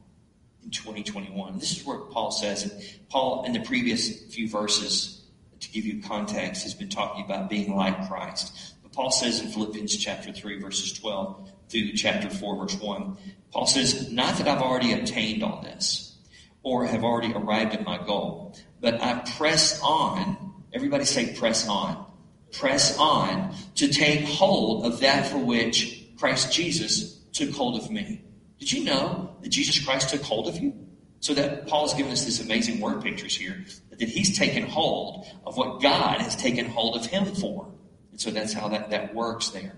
in 0.62 0.70
2021. 0.70 1.58
This 1.58 1.78
is 1.78 1.84
where 1.84 1.98
Paul 1.98 2.30
says, 2.30 2.64
and 2.64 2.72
Paul, 3.08 3.44
in 3.44 3.52
the 3.52 3.60
previous 3.60 4.24
few 4.26 4.48
verses, 4.48 5.22
to 5.60 5.70
give 5.70 5.84
you 5.84 6.02
context, 6.02 6.62
has 6.62 6.74
been 6.74 6.88
talking 6.88 7.24
about 7.24 7.50
being 7.50 7.74
like 7.74 8.08
Christ. 8.08 8.74
But 8.82 8.92
Paul 8.92 9.10
says 9.10 9.40
in 9.40 9.48
Philippians 9.48 9.96
chapter 9.96 10.32
3, 10.32 10.60
verses 10.60 10.92
12 10.98 11.50
through 11.68 11.92
chapter 11.92 12.30
4, 12.30 12.56
verse 12.56 12.74
1, 12.74 13.16
Paul 13.52 13.66
says, 13.66 14.10
Not 14.10 14.38
that 14.38 14.48
I've 14.48 14.62
already 14.62 14.92
obtained 14.92 15.42
all 15.42 15.62
this 15.62 16.16
or 16.62 16.86
have 16.86 17.04
already 17.04 17.32
arrived 17.32 17.74
at 17.74 17.84
my 17.84 17.98
goal 17.98 18.56
but 18.80 19.00
I 19.02 19.14
press 19.36 19.80
on. 19.82 20.54
Everybody 20.72 21.04
say 21.04 21.34
press 21.34 21.68
on. 21.68 22.06
Press 22.52 22.96
on 22.98 23.54
to 23.76 23.88
take 23.88 24.24
hold 24.24 24.84
of 24.84 25.00
that 25.00 25.26
for 25.26 25.38
which 25.38 26.08
Christ 26.18 26.52
Jesus 26.52 27.18
took 27.32 27.50
hold 27.50 27.80
of 27.80 27.90
me. 27.90 28.22
Did 28.58 28.72
you 28.72 28.84
know 28.84 29.36
that 29.42 29.48
Jesus 29.48 29.82
Christ 29.84 30.10
took 30.10 30.22
hold 30.22 30.48
of 30.48 30.58
you? 30.58 30.74
So 31.20 31.34
that 31.34 31.66
Paul 31.66 31.86
has 31.86 31.94
given 31.94 32.12
us 32.12 32.24
this 32.24 32.40
amazing 32.40 32.80
word 32.80 33.02
pictures 33.02 33.36
here 33.36 33.64
that 33.90 34.08
he's 34.08 34.36
taken 34.36 34.62
hold 34.62 35.26
of 35.44 35.58
what 35.58 35.82
God 35.82 36.20
has 36.22 36.34
taken 36.34 36.64
hold 36.64 36.96
of 36.96 37.04
him 37.04 37.26
for. 37.26 37.70
And 38.10 38.20
so 38.20 38.30
that's 38.30 38.54
how 38.54 38.68
that, 38.68 38.90
that 38.90 39.14
works 39.14 39.50
there. 39.50 39.76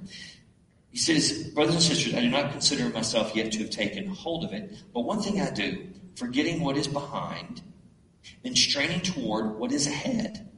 He 0.90 0.98
says, 0.98 1.50
Brothers 1.54 1.74
and 1.74 1.82
sisters, 1.82 2.14
I 2.14 2.20
do 2.20 2.30
not 2.30 2.52
consider 2.52 2.88
myself 2.90 3.34
yet 3.34 3.50
to 3.52 3.58
have 3.58 3.70
taken 3.70 4.06
hold 4.06 4.44
of 4.44 4.52
it, 4.52 4.72
but 4.94 5.00
one 5.00 5.20
thing 5.20 5.40
I 5.40 5.50
do, 5.50 5.88
forgetting 6.14 6.60
what 6.60 6.76
is 6.76 6.86
behind 6.86 7.62
then 8.42 8.56
straining 8.56 9.00
toward 9.00 9.58
what 9.58 9.72
is 9.72 9.86
ahead. 9.86 10.48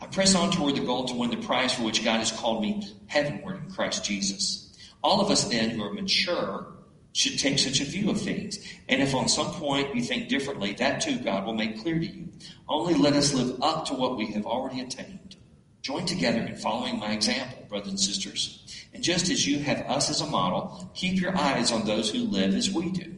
I 0.00 0.06
press 0.06 0.34
on 0.34 0.50
toward 0.50 0.76
the 0.76 0.84
goal 0.84 1.06
to 1.06 1.14
win 1.14 1.30
the 1.30 1.36
prize 1.36 1.74
for 1.74 1.82
which 1.82 2.04
God 2.04 2.18
has 2.18 2.32
called 2.32 2.62
me 2.62 2.86
heavenward 3.06 3.64
in 3.64 3.70
Christ 3.70 4.04
Jesus. 4.04 4.76
All 5.02 5.20
of 5.20 5.30
us 5.30 5.44
then 5.44 5.70
who 5.70 5.82
are 5.84 5.92
mature 5.92 6.74
should 7.12 7.38
take 7.38 7.58
such 7.58 7.80
a 7.80 7.84
view 7.84 8.10
of 8.10 8.20
things. 8.20 8.58
And 8.88 9.02
if 9.02 9.14
on 9.14 9.28
some 9.28 9.52
point 9.52 9.94
you 9.94 10.02
think 10.02 10.28
differently, 10.28 10.74
that 10.74 11.00
too 11.00 11.18
God 11.18 11.46
will 11.46 11.54
make 11.54 11.80
clear 11.80 11.98
to 11.98 12.06
you. 12.06 12.28
Only 12.68 12.94
let 12.94 13.14
us 13.14 13.34
live 13.34 13.60
up 13.62 13.86
to 13.86 13.94
what 13.94 14.16
we 14.16 14.26
have 14.32 14.46
already 14.46 14.80
attained. 14.80 15.36
Join 15.82 16.06
together 16.06 16.40
in 16.40 16.56
following 16.56 16.98
my 16.98 17.12
example, 17.12 17.64
brothers 17.68 17.88
and 17.88 18.00
sisters. 18.00 18.86
And 18.92 19.02
just 19.02 19.30
as 19.30 19.46
you 19.46 19.60
have 19.60 19.80
us 19.86 20.10
as 20.10 20.20
a 20.20 20.26
model, 20.26 20.90
keep 20.94 21.20
your 21.20 21.36
eyes 21.36 21.72
on 21.72 21.86
those 21.86 22.10
who 22.10 22.18
live 22.18 22.54
as 22.54 22.70
we 22.70 22.90
do. 22.90 23.17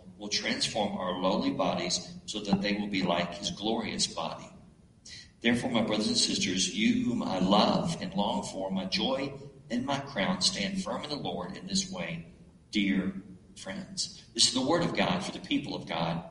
will 0.21 0.29
transform 0.29 0.95
our 0.95 1.19
lowly 1.19 1.49
bodies 1.49 2.13
so 2.27 2.39
that 2.41 2.61
they 2.61 2.73
will 2.73 2.87
be 2.87 3.01
like 3.01 3.33
his 3.33 3.49
glorious 3.49 4.05
body. 4.05 4.47
Therefore, 5.41 5.71
my 5.71 5.81
brothers 5.81 6.09
and 6.09 6.17
sisters, 6.17 6.75
you 6.75 7.03
whom 7.03 7.23
I 7.23 7.39
love 7.39 7.97
and 7.99 8.13
long 8.13 8.43
for, 8.43 8.69
my 8.69 8.85
joy 8.85 9.33
and 9.71 9.83
my 9.83 9.97
crown, 9.97 10.39
stand 10.41 10.83
firm 10.83 11.03
in 11.03 11.09
the 11.09 11.15
Lord 11.15 11.57
in 11.57 11.65
this 11.65 11.91
way, 11.91 12.27
dear 12.69 13.13
friends. 13.57 14.23
This 14.35 14.47
is 14.47 14.53
the 14.53 14.61
word 14.61 14.83
of 14.83 14.95
God 14.95 15.25
for 15.25 15.31
the 15.31 15.39
people 15.39 15.73
of 15.75 15.87
God. 15.87 16.23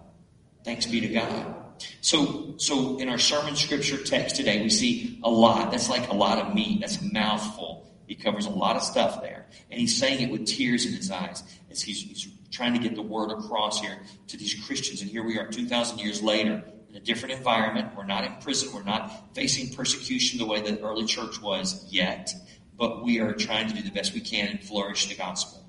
Thanks 0.65 0.87
be 0.87 1.01
to 1.01 1.09
God. 1.09 1.57
So, 2.01 2.55
so 2.59 2.99
in 2.99 3.09
our 3.09 3.19
sermon 3.19 3.57
scripture 3.57 3.97
text 3.97 4.37
today, 4.37 4.63
we 4.63 4.71
see 4.71 5.19
a 5.25 5.31
lot. 5.31 5.73
That's 5.73 5.91
like 5.91 6.09
a 6.11 6.15
lot 6.15 6.39
of 6.39 6.55
meat. 6.55 6.83
That's 6.83 7.01
a 7.01 7.13
mouthful. 7.13 7.91
He 8.07 8.15
covers 8.15 8.47
a 8.47 8.51
lot 8.51 8.77
of 8.77 8.85
stuff 8.85 9.21
there. 9.21 9.47
And 9.69 9.81
he's 9.81 9.97
saying 9.97 10.21
it 10.21 10.31
with 10.31 10.47
tears 10.47 10.87
in 10.87 10.93
his 10.93 11.11
eyes 11.11 11.43
as 11.71 11.83
he's, 11.83 12.03
he's 12.03 12.29
trying 12.51 12.75
to 12.75 12.81
get 12.81 12.95
the 12.95 13.03
word 13.03 13.31
across 13.31 13.81
here 13.81 13.99
to 14.29 14.37
these 14.37 14.55
Christians. 14.67 15.03
And 15.03 15.11
here 15.11 15.23
we 15.23 15.39
are 15.39 15.47
2,000 15.47 15.99
years 15.99 16.23
later 16.23 16.63
in 16.89 16.97
a 16.97 17.01
different 17.01 17.35
environment. 17.35 17.93
We're 17.97 18.07
not 18.07 18.25
in 18.25 18.35
prison. 18.37 18.73
We're 18.75 18.83
not 18.83 19.35
facing 19.35 19.75
persecution 19.75 20.39
the 20.39 20.47
way 20.47 20.61
the 20.61 20.81
early 20.81 21.07
church 21.07 21.41
was 21.41 21.87
yet. 21.91 22.35
But 22.77 23.05
we 23.05 23.21
are 23.21 23.33
trying 23.35 23.69
to 23.69 23.75
do 23.75 23.83
the 23.83 23.91
best 23.91 24.15
we 24.15 24.21
can 24.21 24.49
and 24.49 24.63
flourish 24.63 25.09
the 25.09 25.15
gospel. 25.15 25.65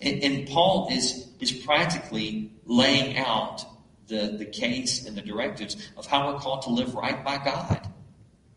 And, 0.00 0.22
and 0.22 0.48
Paul 0.48 0.88
is, 0.90 1.28
is 1.40 1.52
practically 1.52 2.52
laying 2.64 3.16
out 3.16 3.64
the, 4.08 4.34
the 4.36 4.44
case 4.44 5.06
and 5.06 5.16
the 5.16 5.22
directives 5.22 5.90
of 5.96 6.06
how 6.06 6.32
we're 6.32 6.38
called 6.38 6.62
to 6.62 6.70
live 6.70 6.94
right 6.94 7.24
by 7.24 7.38
God. 7.38 7.88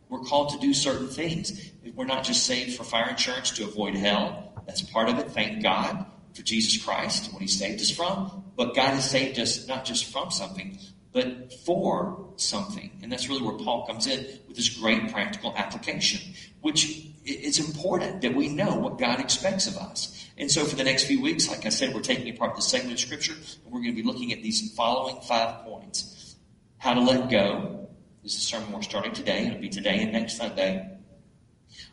We're 0.09 0.21
called 0.21 0.49
to 0.49 0.59
do 0.59 0.73
certain 0.73 1.07
things. 1.07 1.71
We're 1.95 2.05
not 2.05 2.23
just 2.23 2.45
saved 2.45 2.77
for 2.77 2.83
fire 2.83 3.09
insurance 3.09 3.51
to 3.51 3.65
avoid 3.65 3.95
hell. 3.95 4.53
That's 4.65 4.81
part 4.81 5.09
of 5.09 5.19
it. 5.19 5.31
Thank 5.31 5.61
God 5.61 6.05
for 6.37 6.43
Jesus 6.43 6.81
Christ, 6.81 7.33
what 7.33 7.41
he 7.41 7.47
saved 7.47 7.81
us 7.81 7.89
from. 7.89 8.43
But 8.55 8.75
God 8.75 8.93
has 8.93 9.09
saved 9.09 9.39
us 9.39 9.67
not 9.67 9.83
just 9.83 10.11
from 10.11 10.31
something, 10.31 10.77
but 11.11 11.51
for 11.65 12.31
something. 12.37 12.91
And 13.01 13.11
that's 13.11 13.27
really 13.27 13.41
where 13.41 13.57
Paul 13.57 13.87
comes 13.87 14.05
in 14.05 14.19
with 14.47 14.55
this 14.55 14.69
great 14.69 15.11
practical 15.11 15.53
application, 15.57 16.21
which 16.61 17.07
it's 17.25 17.59
important 17.59 18.21
that 18.21 18.35
we 18.35 18.47
know 18.47 18.75
what 18.75 18.99
God 18.99 19.19
expects 19.19 19.67
of 19.67 19.77
us. 19.77 20.13
And 20.37 20.51
so 20.51 20.63
for 20.65 20.75
the 20.75 20.83
next 20.83 21.05
few 21.05 21.21
weeks, 21.21 21.49
like 21.49 21.65
I 21.65 21.69
said, 21.69 21.93
we're 21.93 22.01
taking 22.01 22.33
apart 22.33 22.55
the 22.55 22.61
segment 22.61 22.93
of 22.93 22.99
scripture 22.99 23.33
and 23.33 23.73
we're 23.73 23.81
going 23.81 23.95
to 23.95 24.01
be 24.01 24.07
looking 24.07 24.31
at 24.31 24.43
these 24.43 24.73
following 24.75 25.19
five 25.21 25.63
points. 25.65 26.35
How 26.77 26.93
to 26.93 27.01
let 27.01 27.31
go. 27.31 27.89
This 28.21 28.33
is 28.33 28.43
a 28.43 28.45
sermon 28.45 28.71
we're 28.71 28.83
starting 28.83 29.13
today. 29.13 29.47
It'll 29.47 29.59
be 29.59 29.69
today 29.69 30.03
and 30.03 30.11
next 30.11 30.37
Sunday. 30.37 30.97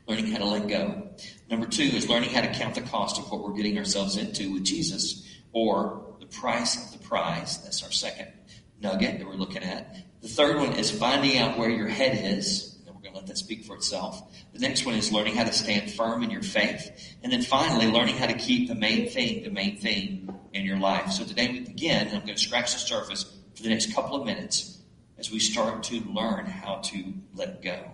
Learning 0.06 0.30
how 0.30 0.38
to 0.38 0.44
let 0.44 0.68
go. 0.68 1.08
Number 1.50 1.66
two 1.66 1.82
is 1.82 2.08
learning 2.08 2.30
how 2.30 2.40
to 2.40 2.52
count 2.52 2.74
the 2.74 2.80
cost 2.80 3.18
of 3.18 3.30
what 3.30 3.42
we're 3.42 3.52
getting 3.54 3.78
ourselves 3.78 4.16
into 4.16 4.52
with 4.52 4.64
Jesus 4.64 5.28
or 5.52 6.16
the 6.20 6.26
price 6.26 6.76
of 6.76 6.98
the 6.98 7.06
prize. 7.06 7.62
That's 7.62 7.82
our 7.82 7.92
second 7.92 8.28
nugget 8.80 9.18
that 9.18 9.26
we're 9.26 9.34
looking 9.34 9.62
at. 9.62 9.96
The 10.22 10.28
third 10.28 10.56
one 10.56 10.72
is 10.72 10.90
finding 10.90 11.38
out 11.38 11.58
where 11.58 11.68
your 11.68 11.88
head 11.88 12.38
is 12.38 12.78
And 12.86 12.94
we're 12.94 13.02
going 13.02 13.12
to 13.12 13.18
let 13.18 13.26
that 13.28 13.38
speak 13.38 13.64
for 13.64 13.76
itself. 13.76 14.22
The 14.52 14.58
next 14.58 14.86
one 14.86 14.94
is 14.94 15.12
learning 15.12 15.36
how 15.36 15.44
to 15.44 15.52
stand 15.52 15.90
firm 15.90 16.22
in 16.22 16.30
your 16.30 16.42
faith. 16.42 17.14
And 17.22 17.32
then 17.32 17.42
finally, 17.42 17.86
learning 17.86 18.16
how 18.16 18.26
to 18.26 18.34
keep 18.34 18.68
the 18.68 18.74
main 18.74 19.08
thing, 19.10 19.42
the 19.42 19.50
main 19.50 19.76
thing 19.76 20.34
in 20.52 20.64
your 20.64 20.78
life. 20.78 21.10
So 21.12 21.24
today 21.24 21.50
we 21.50 21.60
begin, 21.60 22.08
and 22.08 22.16
I'm 22.16 22.24
going 22.24 22.36
to 22.36 22.42
scratch 22.42 22.72
the 22.72 22.78
surface 22.78 23.24
for 23.54 23.62
the 23.62 23.68
next 23.68 23.94
couple 23.94 24.16
of 24.16 24.24
minutes 24.24 24.78
as 25.18 25.30
we 25.30 25.38
start 25.38 25.82
to 25.84 26.00
learn 26.00 26.46
how 26.46 26.76
to 26.76 27.12
let 27.34 27.62
go. 27.62 27.90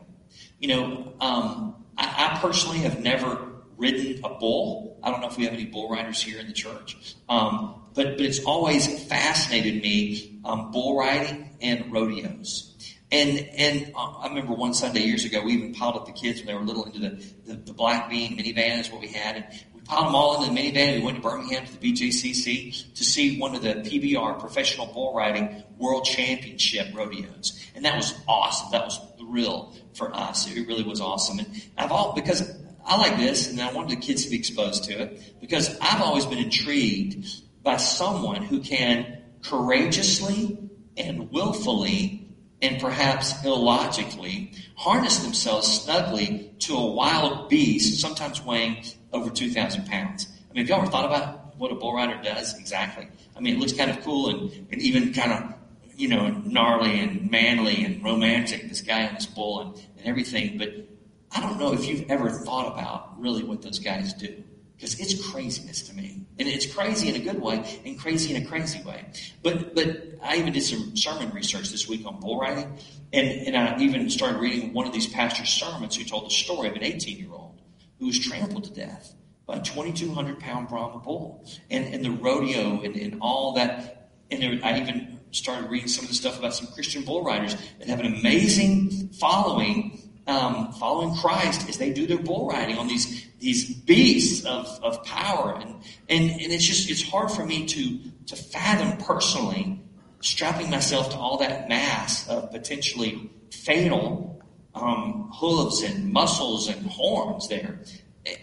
You 0.59 0.69
know, 0.69 1.13
um, 1.21 1.85
I, 2.01 2.33
I 2.35 2.39
personally 2.41 2.79
have 2.79 3.01
never 3.01 3.47
ridden 3.77 4.25
a 4.25 4.35
bull. 4.35 4.99
I 5.03 5.11
don't 5.11 5.21
know 5.21 5.29
if 5.29 5.37
we 5.37 5.45
have 5.45 5.53
any 5.53 5.67
bull 5.67 5.91
riders 5.91 6.23
here 6.23 6.41
in 6.41 6.47
the 6.47 6.53
church. 6.53 7.17
Um, 7.29 7.83
but, 7.95 8.17
but 8.17 8.21
it's 8.21 8.45
always 8.45 9.05
fascinated 9.05 9.83
me, 9.83 10.41
um, 10.45 10.71
bull 10.71 10.99
riding 10.99 11.51
and 11.61 11.93
rodeos. 11.93 12.67
And 13.13 13.41
and 13.57 13.93
uh, 13.97 14.19
I 14.19 14.29
remember 14.29 14.55
one 14.55 14.73
Sunday 14.73 15.01
years 15.01 15.25
ago, 15.25 15.43
we 15.43 15.55
even 15.55 15.75
piled 15.75 15.97
up 15.97 16.07
the 16.07 16.13
kids 16.13 16.39
when 16.39 16.47
they 16.47 16.55
were 16.55 16.61
little 16.61 16.85
into 16.85 17.01
the, 17.01 17.25
the, 17.45 17.55
the 17.55 17.73
Black 17.73 18.09
Bean 18.09 18.39
minivan 18.39 18.79
is 18.79 18.91
what 18.91 19.01
we 19.01 19.09
had. 19.09 19.37
And 19.37 19.47
we 19.75 19.81
piled 19.81 20.07
them 20.07 20.15
all 20.15 20.41
into 20.41 20.55
the 20.55 20.61
minivan. 20.61 20.99
We 20.99 21.03
went 21.03 21.17
to 21.17 21.23
Birmingham 21.23 21.67
to 21.67 21.77
the 21.77 21.93
BJCC 21.93 22.95
to 22.95 23.05
see 23.05 23.41
one 23.41 23.57
of 23.57 23.63
the 23.63 23.75
PBR, 23.75 24.39
Professional 24.39 24.87
Bull 24.87 25.13
Riding 25.13 25.65
World 25.77 26.05
Championship 26.05 26.95
rodeos. 26.95 27.61
And 27.75 27.85
that 27.85 27.97
was 27.97 28.15
awesome. 28.29 28.71
That 28.71 28.85
was 28.85 29.01
the 29.31 29.41
real 29.41 29.75
for 29.95 30.15
us. 30.15 30.51
It 30.51 30.67
really 30.67 30.85
was 30.85 31.01
awesome. 31.01 31.39
And 31.41 31.63
I've 31.77 31.93
all, 31.93 32.13
because 32.15 32.57
I 32.85 32.97
like 32.97 33.19
this 33.19 33.51
and 33.51 33.61
I 33.61 33.73
wanted 33.73 33.91
the 33.91 34.05
kids 34.05 34.25
to 34.25 34.31
be 34.31 34.37
exposed 34.37 34.85
to 34.85 34.93
it 34.93 35.41
because 35.41 35.77
I've 35.81 36.03
always 36.03 36.27
been 36.27 36.39
intrigued 36.39 37.27
by 37.63 37.77
someone 37.77 38.43
who 38.43 38.61
can 38.61 39.23
courageously 39.43 40.59
and 40.97 41.31
willfully 41.31 42.29
and 42.63 42.81
perhaps 42.81 43.43
illogically 43.45 44.53
harness 44.77 45.19
themselves 45.21 45.67
snugly 45.83 46.53
to 46.59 46.77
a 46.77 46.87
wild 46.93 47.49
beast, 47.49 48.01
sometimes 48.01 48.43
weighing 48.43 48.85
over 49.13 49.31
2,000 49.31 49.87
pounds. 49.87 50.29
I 50.51 50.55
mean, 50.55 50.65
have 50.65 50.69
y'all 50.69 50.83
ever 50.83 50.91
thought 50.91 51.07
about 51.07 51.57
what 51.59 51.73
a 51.73 51.75
bull 51.75 51.95
rider 51.95 52.21
does 52.23 52.59
exactly? 52.59 53.09
I 53.37 53.41
mean, 53.41 53.57
it 53.57 53.61
looks 53.61 53.73
kind 53.73 53.91
of 53.91 54.03
cool 54.03 54.29
and, 54.29 54.67
and 54.71 54.83
even 54.83 55.13
kind 55.13 55.33
of, 55.33 55.55
you 56.01 56.09
know, 56.09 56.29
gnarly 56.47 56.99
and 56.99 57.31
manly 57.31 57.85
and 57.85 58.03
romantic, 58.03 58.71
this 58.71 58.81
guy 58.81 59.07
on 59.07 59.15
this 59.15 59.27
bull 59.27 59.61
and, 59.61 59.75
and 59.99 60.07
everything. 60.07 60.57
But 60.57 60.89
I 61.31 61.43
don't 61.43 61.59
know 61.59 61.75
if 61.75 61.87
you've 61.87 62.11
ever 62.11 62.31
thought 62.31 62.73
about 62.73 63.21
really 63.21 63.45
what 63.45 63.61
those 63.61 63.79
guys 63.79 64.15
do. 64.15 64.43
Because 64.77 64.99
it's 64.99 65.31
craziness 65.31 65.83
to 65.89 65.95
me. 65.95 66.25
And 66.39 66.49
it's 66.49 66.65
crazy 66.65 67.11
in 67.11 67.17
a 67.17 67.19
good 67.19 67.39
way 67.39 67.63
and 67.85 67.99
crazy 67.99 68.35
in 68.35 68.43
a 68.43 68.47
crazy 68.47 68.83
way. 68.83 69.05
But 69.43 69.75
but 69.75 70.15
I 70.23 70.37
even 70.37 70.55
did 70.55 70.63
some 70.63 70.97
sermon 70.97 71.31
research 71.33 71.69
this 71.69 71.87
week 71.87 72.07
on 72.07 72.19
bull 72.19 72.41
riding. 72.41 72.79
And, 73.13 73.29
and 73.29 73.57
I 73.59 73.79
even 73.79 74.09
started 74.09 74.41
reading 74.41 74.73
one 74.73 74.87
of 74.87 74.95
these 74.95 75.07
pastors' 75.07 75.51
sermons 75.51 75.97
who 75.97 76.05
told 76.05 76.25
the 76.25 76.31
story 76.31 76.71
of 76.71 76.77
an 76.77 76.83
18 76.83 77.19
year 77.19 77.31
old 77.31 77.61
who 77.99 78.07
was 78.07 78.19
trampled 78.19 78.65
to 78.65 78.71
death 78.71 79.15
by 79.45 79.57
a 79.57 79.61
2,200 79.61 80.41
pound 80.41 80.69
Brahma 80.69 81.01
bull. 81.01 81.45
And, 81.71 81.93
and 81.93 82.03
the 82.03 82.11
rodeo 82.13 82.81
and, 82.81 82.97
and 82.97 83.19
all 83.21 83.53
that. 83.57 84.13
And 84.31 84.41
there, 84.41 84.59
I 84.63 84.81
even 84.81 85.20
started 85.33 85.71
reading 85.71 85.89
some 85.89 86.05
of 86.05 86.11
the 86.11 86.17
stuff 86.17 86.39
about 86.39 86.55
some 86.55 86.67
Christian 86.69 87.05
bull 87.05 87.25
riders 87.25 87.57
that 87.79 87.89
have 87.89 88.01
an 88.01 88.07
amazing 88.07 89.09
following 89.11 90.07
um, 90.27 90.73
following 90.75 91.17
Christ 91.17 91.69
as 91.69 91.79
they 91.79 91.93
do 91.93 92.07
their 92.07 92.19
bull 92.19 92.49
riding 92.49 92.79
on 92.79 92.87
these 92.87 93.27
these 93.41 93.75
beasts 93.75 94.45
of, 94.45 94.67
of 94.83 95.03
power. 95.05 95.57
And, 95.57 95.71
and, 96.09 96.31
and 96.31 96.53
it's 96.53 96.65
just, 96.65 96.91
it's 96.91 97.03
hard 97.03 97.31
for 97.31 97.45
me 97.45 97.67
to, 97.67 97.99
to 98.27 98.37
fathom 98.37 98.99
personally 98.99 99.81
strapping 100.21 100.71
myself 100.71 101.11
to 101.11 101.17
all 101.17 101.39
that 101.39 101.69
mass 101.69 102.29
of 102.29 102.51
potentially 102.51 103.31
fatal 103.51 104.43
um, 104.75 105.31
hooves 105.33 105.83
and 105.83 106.13
muscles 106.13 106.69
and 106.69 106.87
horns 106.87 107.49
there. 107.49 107.81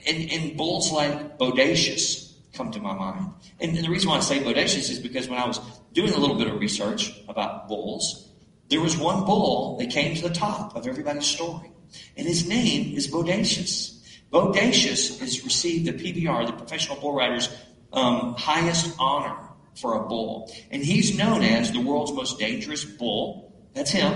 And, 0.08 0.32
and 0.32 0.58
bulls 0.58 0.92
like 0.92 1.38
Bodacious 1.38 2.27
come 2.58 2.72
to 2.72 2.80
my 2.80 2.94
mind. 2.94 3.32
And, 3.60 3.78
the 3.78 3.90
reason 3.90 4.10
why 4.10 4.18
I 4.18 4.22
say 4.22 4.40
Bodacious 4.40 4.90
is 4.90 5.00
because 5.00 5.30
when 5.30 5.40
I 5.40 5.46
was 5.46 5.60
doing 5.94 6.12
a 6.14 6.18
little 6.18 6.36
bit 6.36 6.48
of 6.48 6.60
research 6.60 7.14
about 7.28 7.68
bulls, 7.68 8.32
there 8.70 8.82
was 8.82 8.98
one 8.98 9.24
bull 9.26 9.78
that 9.78 9.92
came 9.92 10.16
to 10.16 10.24
the 10.24 10.34
top 10.34 10.76
of 10.76 10.88
everybody's 10.88 11.26
story. 11.26 11.72
And 12.18 12.28
his 12.28 12.48
name 12.50 12.96
is 12.96 13.08
Bodacious. 13.08 13.94
Bodacious 14.32 15.20
has 15.20 15.44
received 15.46 15.86
the 15.86 15.94
PBR, 15.94 16.48
the 16.48 16.54
Professional 16.54 17.00
Bull 17.00 17.14
Riders' 17.14 17.50
um, 17.94 18.34
highest 18.38 18.96
honor 19.00 19.38
for 19.76 20.04
a 20.04 20.08
bull. 20.08 20.52
And 20.72 20.84
he's 20.84 21.18
known 21.18 21.44
as 21.44 21.72
the 21.72 21.80
world's 21.80 22.12
most 22.12 22.40
dangerous 22.40 22.84
bull. 22.84 23.54
That's 23.74 23.92
him. 23.92 24.12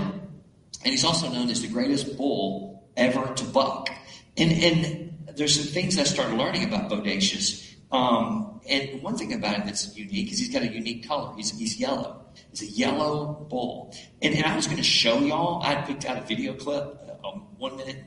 And 0.84 0.90
he's 0.90 1.04
also 1.04 1.30
known 1.30 1.48
as 1.48 1.62
the 1.62 1.68
greatest 1.68 2.16
bull 2.16 2.84
ever 2.96 3.32
to 3.34 3.44
buck. 3.44 3.88
And, 4.36 4.52
and 4.52 5.36
there's 5.36 5.54
some 5.54 5.72
things 5.72 5.98
I 5.98 6.02
started 6.02 6.36
learning 6.36 6.64
about 6.64 6.90
Bodacious 6.90 7.71
Um, 7.92 8.60
and 8.68 9.02
one 9.02 9.16
thing 9.16 9.32
about 9.34 9.58
it 9.58 9.64
that's 9.66 9.96
unique 9.96 10.32
is 10.32 10.38
he's 10.38 10.52
got 10.52 10.62
a 10.62 10.72
unique 10.72 11.06
color. 11.06 11.34
He's, 11.36 11.56
he's 11.56 11.78
yellow. 11.78 12.24
He's 12.50 12.62
a 12.62 12.72
yellow 12.72 13.46
bull. 13.48 13.94
And, 14.22 14.34
and 14.34 14.44
I 14.44 14.56
was 14.56 14.66
going 14.66 14.78
to 14.78 14.82
show 14.82 15.18
y'all, 15.18 15.62
I 15.62 15.74
picked 15.82 16.06
out 16.06 16.16
a 16.16 16.22
video 16.22 16.54
clip, 16.54 16.98
uh, 17.22 17.28
um, 17.28 17.46
one 17.58 17.76
minute, 17.76 18.02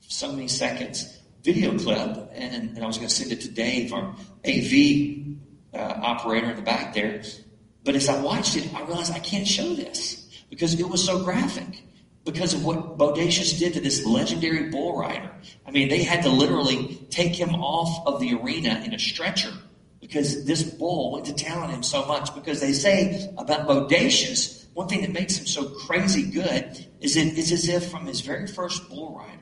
so 0.00 0.32
many 0.32 0.48
seconds 0.48 1.20
video 1.42 1.76
clip, 1.76 2.30
and, 2.34 2.76
and 2.76 2.82
I 2.82 2.86
was 2.86 2.98
going 2.98 3.08
to 3.08 3.14
send 3.14 3.32
it 3.32 3.40
to 3.42 3.50
Dave, 3.50 3.92
our 3.92 4.14
AV 4.46 5.38
uh, 5.74 6.00
operator 6.00 6.50
in 6.50 6.56
the 6.56 6.62
back 6.62 6.94
there. 6.94 7.22
But 7.84 7.96
as 7.96 8.08
I 8.08 8.20
watched 8.20 8.56
it, 8.56 8.72
I 8.74 8.82
realized 8.82 9.12
I 9.12 9.18
can't 9.18 9.46
show 9.46 9.74
this 9.74 10.28
because 10.50 10.78
it 10.78 10.88
was 10.88 11.04
so 11.04 11.24
graphic 11.24 11.82
because 12.24 12.54
of 12.54 12.64
what 12.64 12.98
Bodacious 12.98 13.58
did 13.58 13.74
to 13.74 13.80
this 13.80 14.06
legendary 14.06 14.70
bull 14.70 14.98
rider. 14.98 15.30
I 15.66 15.70
mean, 15.70 15.88
they 15.88 16.02
had 16.02 16.22
to 16.22 16.28
literally 16.28 17.04
take 17.10 17.34
him 17.34 17.54
off 17.54 18.06
of 18.06 18.20
the 18.20 18.34
arena 18.34 18.82
in 18.84 18.94
a 18.94 18.98
stretcher 18.98 19.52
because 20.00 20.44
this 20.44 20.62
bull 20.62 21.12
went 21.12 21.26
to 21.26 21.34
town 21.34 21.64
on 21.64 21.70
him 21.70 21.82
so 21.82 22.04
much. 22.06 22.34
Because 22.34 22.60
they 22.60 22.72
say 22.72 23.32
about 23.38 23.66
Bodacious, 23.66 24.66
one 24.74 24.88
thing 24.88 25.02
that 25.02 25.12
makes 25.12 25.36
him 25.36 25.46
so 25.46 25.64
crazy 25.64 26.30
good 26.30 26.86
is 27.00 27.16
it 27.16 27.36
is 27.38 27.50
as 27.50 27.68
if 27.68 27.90
from 27.90 28.06
his 28.06 28.20
very 28.20 28.46
first 28.46 28.88
bull 28.88 29.16
rider, 29.16 29.38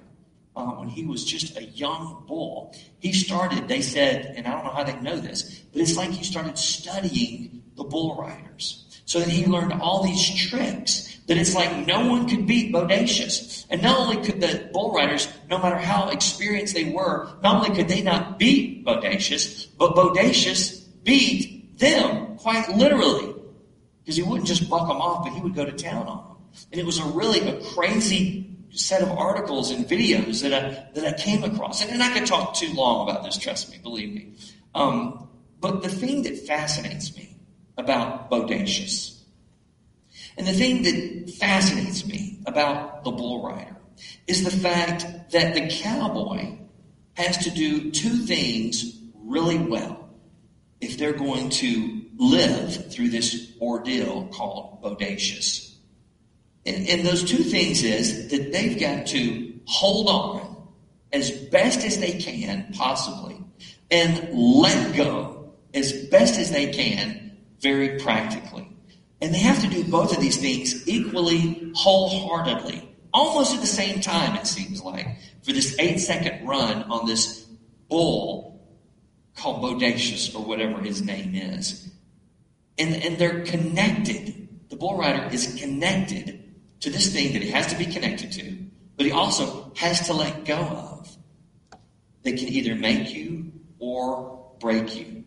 uh, 0.57 0.73
when 0.73 0.89
he 0.89 1.05
was 1.05 1.25
just 1.25 1.57
a 1.57 1.65
young 1.65 2.25
bull, 2.27 2.75
he 2.99 3.13
started, 3.13 3.69
they 3.69 3.81
said, 3.81 4.35
and 4.37 4.47
I 4.47 4.53
don't 4.53 4.65
know 4.65 4.71
how 4.71 4.85
they 4.85 4.99
know 5.01 5.17
this, 5.17 5.61
but 5.73 5.81
it's 5.81 5.97
like 5.97 6.11
he 6.11 6.25
started 6.25 6.59
studying 6.59 7.63
the 7.77 7.85
bull 7.85 8.17
riders. 8.17 8.87
So 9.05 9.19
that 9.19 9.29
he 9.29 9.47
learned 9.47 9.73
all 9.75 10.05
these 10.05 10.49
tricks 10.49 11.10
that 11.31 11.39
it's 11.39 11.55
like 11.55 11.87
no 11.87 12.09
one 12.09 12.29
could 12.29 12.45
beat 12.45 12.73
Bodacious. 12.73 13.65
And 13.71 13.81
not 13.81 14.01
only 14.01 14.17
could 14.17 14.41
the 14.41 14.69
bull 14.73 14.93
riders, 14.93 15.29
no 15.49 15.59
matter 15.59 15.77
how 15.77 16.09
experienced 16.09 16.75
they 16.75 16.91
were, 16.91 17.31
not 17.41 17.55
only 17.55 17.71
could 17.71 17.87
they 17.87 18.03
not 18.03 18.37
beat 18.37 18.85
Bodacious, 18.85 19.69
but 19.79 19.95
Bodacious 19.95 20.85
beat 21.05 21.79
them 21.79 22.37
quite 22.37 22.69
literally. 22.71 23.33
Because 24.03 24.17
he 24.17 24.25
wouldn't 24.25 24.49
just 24.49 24.69
buck 24.69 24.89
them 24.89 24.97
off, 24.97 25.23
but 25.23 25.33
he 25.33 25.41
would 25.41 25.55
go 25.55 25.65
to 25.65 25.71
town 25.71 26.09
on 26.09 26.17
them. 26.17 26.37
And 26.73 26.81
it 26.81 26.85
was 26.85 26.99
a 26.99 27.05
really 27.05 27.49
a 27.49 27.61
crazy 27.75 28.51
set 28.71 29.01
of 29.01 29.11
articles 29.11 29.71
and 29.71 29.87
videos 29.87 30.43
that 30.43 30.53
I, 30.53 30.85
that 30.95 31.15
I 31.15 31.17
came 31.17 31.45
across. 31.45 31.81
And, 31.81 31.93
and 31.93 32.03
I 32.03 32.13
could 32.13 32.27
talk 32.27 32.55
too 32.55 32.73
long 32.75 33.09
about 33.09 33.23
this, 33.23 33.39
trust 33.39 33.71
me, 33.71 33.79
believe 33.81 34.13
me. 34.13 34.33
Um, 34.75 35.29
but 35.61 35.85
the 35.85 35.91
thing 35.91 36.25
that 36.25 36.37
fascinates 36.39 37.17
me 37.17 37.37
about 37.79 38.33
Bodacious 38.33 39.20
and 40.41 40.49
the 40.49 40.55
thing 40.55 40.83
that 40.85 41.35
fascinates 41.35 42.07
me 42.07 42.39
about 42.47 43.05
the 43.05 43.11
bull 43.11 43.47
rider 43.47 43.77
is 44.27 44.43
the 44.43 44.51
fact 44.51 45.05
that 45.33 45.53
the 45.53 45.69
cowboy 45.69 46.57
has 47.13 47.37
to 47.45 47.51
do 47.51 47.91
two 47.91 48.25
things 48.25 48.99
really 49.17 49.59
well 49.59 50.09
if 50.81 50.97
they're 50.97 51.13
going 51.13 51.51
to 51.51 52.07
live 52.17 52.91
through 52.91 53.11
this 53.11 53.53
ordeal 53.61 54.29
called 54.29 54.83
bodacious. 54.83 55.75
And, 56.65 56.89
and 56.89 57.07
those 57.07 57.23
two 57.23 57.45
things 57.45 57.83
is 57.83 58.31
that 58.31 58.51
they've 58.51 58.81
got 58.81 59.09
to 59.09 59.61
hold 59.67 60.09
on 60.09 60.69
as 61.13 61.31
best 61.31 61.85
as 61.85 62.01
they 62.01 62.13
can, 62.13 62.73
possibly, 62.73 63.45
and 63.91 64.33
let 64.33 64.97
go 64.97 65.53
as 65.75 65.93
best 66.07 66.41
as 66.41 66.51
they 66.51 66.73
can, 66.73 67.37
very 67.61 67.99
practically. 67.99 68.70
And 69.23 69.35
they 69.35 69.39
have 69.39 69.61
to 69.61 69.69
do 69.69 69.85
both 69.85 70.15
of 70.15 70.21
these 70.21 70.39
things 70.39 70.89
equally, 70.89 71.73
wholeheartedly, 71.75 72.89
almost 73.13 73.55
at 73.55 73.61
the 73.61 73.67
same 73.67 74.01
time, 74.01 74.37
it 74.37 74.47
seems 74.47 74.83
like, 74.83 75.07
for 75.43 75.53
this 75.53 75.79
eight 75.79 75.99
second 75.99 76.47
run 76.47 76.85
on 76.85 77.07
this 77.07 77.47
bull 77.89 78.51
called 79.37 79.63
Bodacious 79.63 80.35
or 80.35 80.45
whatever 80.45 80.81
his 80.81 81.03
name 81.03 81.35
is. 81.35 81.91
And, 82.79 82.95
and 82.95 83.19
they're 83.19 83.43
connected. 83.45 84.49
The 84.71 84.77
bull 84.77 84.97
rider 84.97 85.29
is 85.33 85.55
connected 85.61 86.55
to 86.81 86.91
this 86.91 87.13
thing 87.13 87.33
that 87.35 87.43
he 87.43 87.51
has 87.51 87.67
to 87.69 87.77
be 87.77 87.87
connected 87.87 88.33
to, 88.33 88.57
but 88.97 89.05
he 89.05 89.13
also 89.13 89.73
has 89.77 90.07
to 90.07 90.15
let 90.15 90.45
go 90.45 90.57
of. 90.57 91.17
That 92.23 92.37
can 92.37 92.49
either 92.49 92.75
make 92.75 93.15
you 93.15 93.53
or 93.79 94.53
break 94.61 94.95
you. 94.95 95.25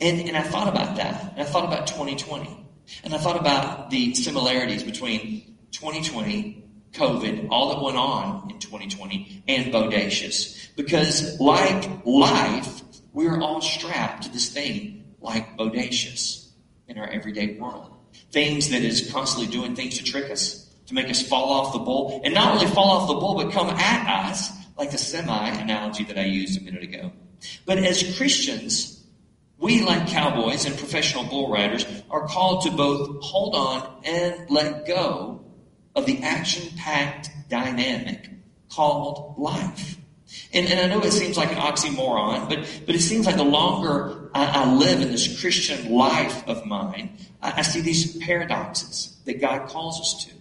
And, 0.00 0.28
and 0.28 0.36
I 0.36 0.42
thought 0.42 0.68
about 0.68 0.96
that. 0.96 1.32
And 1.32 1.40
I 1.40 1.44
thought 1.44 1.64
about 1.64 1.86
2020. 1.86 2.61
And 3.04 3.14
I 3.14 3.18
thought 3.18 3.40
about 3.40 3.90
the 3.90 4.14
similarities 4.14 4.82
between 4.82 5.56
2020, 5.72 6.64
COVID, 6.92 7.48
all 7.50 7.70
that 7.70 7.82
went 7.82 7.96
on 7.96 8.50
in 8.50 8.58
2020, 8.58 9.44
and 9.48 9.72
Bodacious. 9.72 10.68
Because 10.76 11.40
like 11.40 12.04
life, 12.04 12.82
we're 13.12 13.40
all 13.40 13.60
strapped 13.60 14.24
to 14.24 14.30
this 14.30 14.50
thing 14.50 15.14
like 15.20 15.56
Bodacious 15.56 16.50
in 16.88 16.98
our 16.98 17.08
everyday 17.08 17.58
world. 17.58 17.90
Things 18.30 18.70
that 18.70 18.82
is 18.82 19.10
constantly 19.10 19.50
doing 19.50 19.74
things 19.74 19.98
to 19.98 20.04
trick 20.04 20.30
us, 20.30 20.74
to 20.86 20.94
make 20.94 21.08
us 21.08 21.26
fall 21.26 21.50
off 21.50 21.72
the 21.72 21.78
bull, 21.78 22.20
and 22.24 22.34
not 22.34 22.54
only 22.54 22.66
fall 22.66 22.90
off 22.90 23.08
the 23.08 23.14
bull, 23.14 23.34
but 23.34 23.52
come 23.52 23.68
at 23.68 24.30
us, 24.30 24.50
like 24.76 24.90
the 24.90 24.98
semi 24.98 25.48
analogy 25.48 26.04
that 26.04 26.18
I 26.18 26.24
used 26.24 26.60
a 26.60 26.64
minute 26.64 26.82
ago. 26.82 27.12
But 27.66 27.78
as 27.78 28.16
Christians, 28.16 29.01
we, 29.62 29.80
like 29.82 30.08
cowboys 30.08 30.64
and 30.64 30.76
professional 30.76 31.22
bull 31.22 31.48
riders, 31.48 31.86
are 32.10 32.26
called 32.26 32.64
to 32.64 32.70
both 32.72 33.22
hold 33.22 33.54
on 33.54 34.02
and 34.04 34.50
let 34.50 34.86
go 34.86 35.40
of 35.94 36.04
the 36.04 36.20
action 36.22 36.76
packed 36.76 37.30
dynamic 37.48 38.28
called 38.68 39.38
life. 39.38 39.98
And, 40.52 40.66
and, 40.66 40.80
I 40.80 40.86
know 40.86 41.00
it 41.04 41.12
seems 41.12 41.36
like 41.36 41.52
an 41.52 41.58
oxymoron, 41.58 42.48
but, 42.48 42.82
but 42.86 42.94
it 42.94 43.00
seems 43.00 43.24
like 43.24 43.36
the 43.36 43.44
longer 43.44 44.30
I, 44.34 44.46
I 44.46 44.74
live 44.74 45.00
in 45.00 45.12
this 45.12 45.40
Christian 45.40 45.92
life 45.92 46.46
of 46.48 46.66
mine, 46.66 47.16
I, 47.40 47.58
I 47.58 47.62
see 47.62 47.82
these 47.82 48.16
paradoxes 48.16 49.16
that 49.26 49.40
God 49.40 49.68
calls 49.68 50.00
us 50.00 50.24
to. 50.24 50.32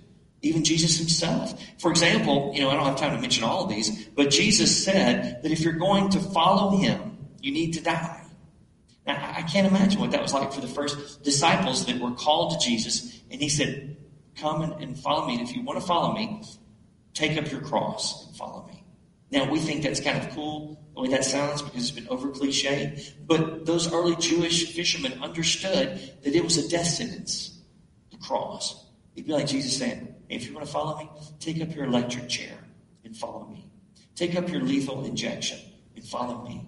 Even 0.42 0.64
Jesus 0.64 0.98
himself. 0.98 1.62
For 1.78 1.92
example, 1.92 2.52
you 2.56 2.62
know, 2.62 2.72
I 2.72 2.76
don't 2.76 2.86
have 2.86 2.96
time 2.96 3.16
to 3.16 3.22
mention 3.22 3.44
all 3.44 3.66
of 3.66 3.70
these, 3.70 4.08
but 4.08 4.32
Jesus 4.32 4.84
said 4.84 5.44
that 5.44 5.52
if 5.52 5.60
you're 5.60 5.74
going 5.74 6.10
to 6.10 6.20
follow 6.20 6.76
him, 6.78 7.18
you 7.42 7.52
need 7.52 7.74
to 7.74 7.82
die. 7.82 8.21
Now, 9.06 9.34
I 9.36 9.42
can't 9.42 9.68
imagine 9.68 10.00
what 10.00 10.12
that 10.12 10.22
was 10.22 10.34
like 10.34 10.54
for 10.54 10.62
the 10.62 10.68
first 10.68 11.24
disciples 11.24 11.86
that 11.86 12.00
were 12.00 12.12
called 12.12 12.60
to 12.60 12.66
Jesus. 12.66 13.20
And 13.32 13.42
he 13.42 13.50
said, 13.50 13.98
Come 14.36 14.62
and, 14.62 14.74
and 14.82 14.98
follow 14.98 15.28
me. 15.28 15.40
And 15.40 15.48
if 15.48 15.56
you 15.56 15.64
want 15.64 15.80
to 15.80 15.86
follow 15.86 16.14
me, 16.14 16.44
take 17.14 17.38
up 17.38 17.52
your 17.52 17.62
cross 17.62 18.28
and 18.28 18.36
follow 18.36 18.66
me. 18.68 18.84
Now, 19.32 19.50
we 19.50 19.60
think 19.60 19.84
that's 19.84 20.00
kind 20.00 20.22
of 20.22 20.30
cool, 20.34 20.82
the 20.94 21.02
way 21.02 21.08
that 21.10 21.24
sounds, 21.24 21.62
because 21.62 21.90
it's 21.90 21.92
been 21.92 22.08
over 22.10 22.30
cliche. 22.30 23.02
But 23.26 23.66
those 23.66 23.92
early 23.92 24.16
Jewish 24.18 24.74
fishermen 24.74 25.22
understood 25.24 26.00
that 26.24 26.36
it 26.36 26.44
was 26.44 26.58
a 26.58 26.68
death 26.70 26.88
sentence, 26.88 27.60
the 28.12 28.18
cross. 28.18 28.86
It'd 29.16 29.28
be 29.28 29.34
like 29.34 29.48
Jesus 29.48 29.78
saying, 29.78 30.16
if 30.30 30.48
you 30.48 30.54
want 30.54 30.66
to 30.66 30.72
follow 30.72 30.98
me, 30.98 31.10
take 31.40 31.62
up 31.62 31.76
your 31.76 31.86
electric 31.86 32.30
chair 32.30 32.58
and 33.04 33.16
follow 33.16 33.46
me. 33.48 33.70
Take 34.16 34.36
up 34.36 34.50
your 34.50 34.62
lethal 34.62 35.04
injection 35.06 35.60
and 35.96 36.06
follow 36.06 36.44
me. 36.44 36.68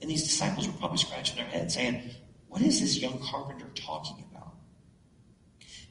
And 0.00 0.10
these 0.10 0.22
disciples 0.22 0.66
were 0.66 0.74
probably 0.74 0.98
scratching 0.98 1.36
their 1.36 1.46
heads 1.46 1.74
saying, 1.74 2.10
What 2.48 2.62
is 2.62 2.80
this 2.80 2.98
young 2.98 3.20
carpenter 3.20 3.66
talking 3.74 4.24
about? 4.30 4.54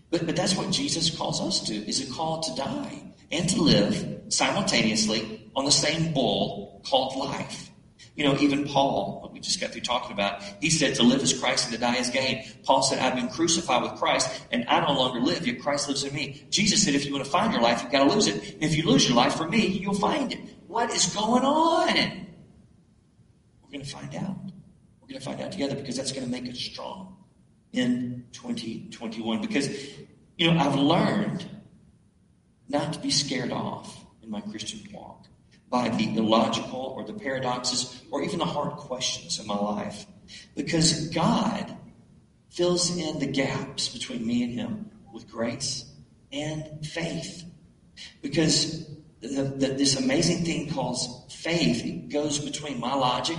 But, 0.10 0.26
but 0.26 0.36
that's 0.36 0.56
what 0.56 0.72
Jesus 0.72 1.16
calls 1.16 1.42
us 1.42 1.68
to, 1.68 1.74
is 1.74 2.10
a 2.10 2.14
call 2.14 2.42
to 2.42 2.56
die 2.56 3.04
and 3.32 3.50
to 3.50 3.62
live 3.62 4.22
simultaneously 4.30 5.50
on 5.56 5.66
the 5.66 5.72
same 5.72 6.14
bull 6.14 6.82
called 6.86 7.16
life. 7.18 7.72
You 8.16 8.24
know, 8.24 8.36
even 8.40 8.66
Paul, 8.66 9.22
what 9.22 9.32
we 9.32 9.40
just 9.40 9.62
got 9.62 9.72
through 9.72 9.82
talking 9.82 10.12
about, 10.12 10.42
he 10.60 10.72
said 10.72 10.96
to 10.96 11.04
live 11.04 11.22
as 11.22 11.40
Christ 11.40 11.66
and 11.66 11.74
to 11.76 11.80
die 11.80 11.98
as 11.98 12.10
gain. 12.10 12.46
Paul 12.64 12.82
said, 12.82 12.98
I've 12.98 13.16
been 13.16 13.30
crucified 13.30 13.84
with 13.84 13.94
Christ 14.00 14.42
and 14.52 14.66
I 14.68 14.80
no 14.80 14.94
longer 14.94 15.20
live, 15.20 15.46
yet 15.46 15.62
Christ 15.62 15.88
lives 15.88 16.04
in 16.04 16.16
me. 16.16 16.44
Jesus 16.50 16.84
said, 16.84 16.96
if 16.96 17.06
you 17.06 17.14
want 17.14 17.26
to 17.26 17.30
find 17.30 17.54
your 17.54 17.62
life, 17.62 17.84
you've 17.84 17.92
got 17.92 18.08
to 18.08 18.14
lose 18.14 18.26
it. 18.26 18.54
And 18.56 18.64
if 18.64 18.76
you 18.76 18.84
lose 18.84 19.08
your 19.08 19.16
life 19.16 19.36
for 19.36 19.48
me, 19.48 19.68
you'll 19.68 19.94
find 19.94 20.34
it. 20.34 20.40
What 20.68 20.90
is 20.92 21.06
going 21.14 21.44
on? 21.44 22.27
Going 23.78 23.86
to 23.86 23.96
find 23.96 24.16
out. 24.16 24.38
We're 25.00 25.08
going 25.08 25.20
to 25.20 25.26
find 25.26 25.40
out 25.40 25.52
together 25.52 25.76
because 25.76 25.96
that's 25.96 26.12
going 26.12 26.26
to 26.26 26.32
make 26.32 26.50
us 26.52 26.58
strong 26.58 27.16
in 27.74 28.26
2021. 28.32 29.40
Because, 29.40 29.70
you 30.36 30.52
know, 30.52 30.60
I've 30.60 30.74
learned 30.74 31.46
not 32.68 32.94
to 32.94 33.00
be 33.00 33.12
scared 33.12 33.52
off 33.52 34.04
in 34.24 34.32
my 34.32 34.42
Christian 34.42 34.80
walk 34.92 35.28
by 35.70 35.90
the 35.90 36.16
illogical 36.16 36.96
or 36.98 37.04
the 37.04 37.14
paradoxes 37.14 38.02
or 38.10 38.24
even 38.24 38.40
the 38.40 38.46
hard 38.46 38.72
questions 38.78 39.38
in 39.38 39.46
my 39.46 39.56
life. 39.56 40.08
Because 40.56 41.10
God 41.10 41.78
fills 42.50 42.98
in 42.98 43.20
the 43.20 43.28
gaps 43.28 43.90
between 43.90 44.26
me 44.26 44.42
and 44.42 44.54
Him 44.54 44.90
with 45.14 45.30
grace 45.30 45.86
and 46.32 46.84
faith. 46.84 47.44
Because 48.24 48.88
the, 49.20 49.44
the, 49.44 49.68
this 49.68 50.00
amazing 50.00 50.46
thing 50.46 50.72
called 50.72 50.98
faith 51.32 51.86
it 51.86 52.10
goes 52.10 52.40
between 52.40 52.80
my 52.80 52.96
logic 52.96 53.38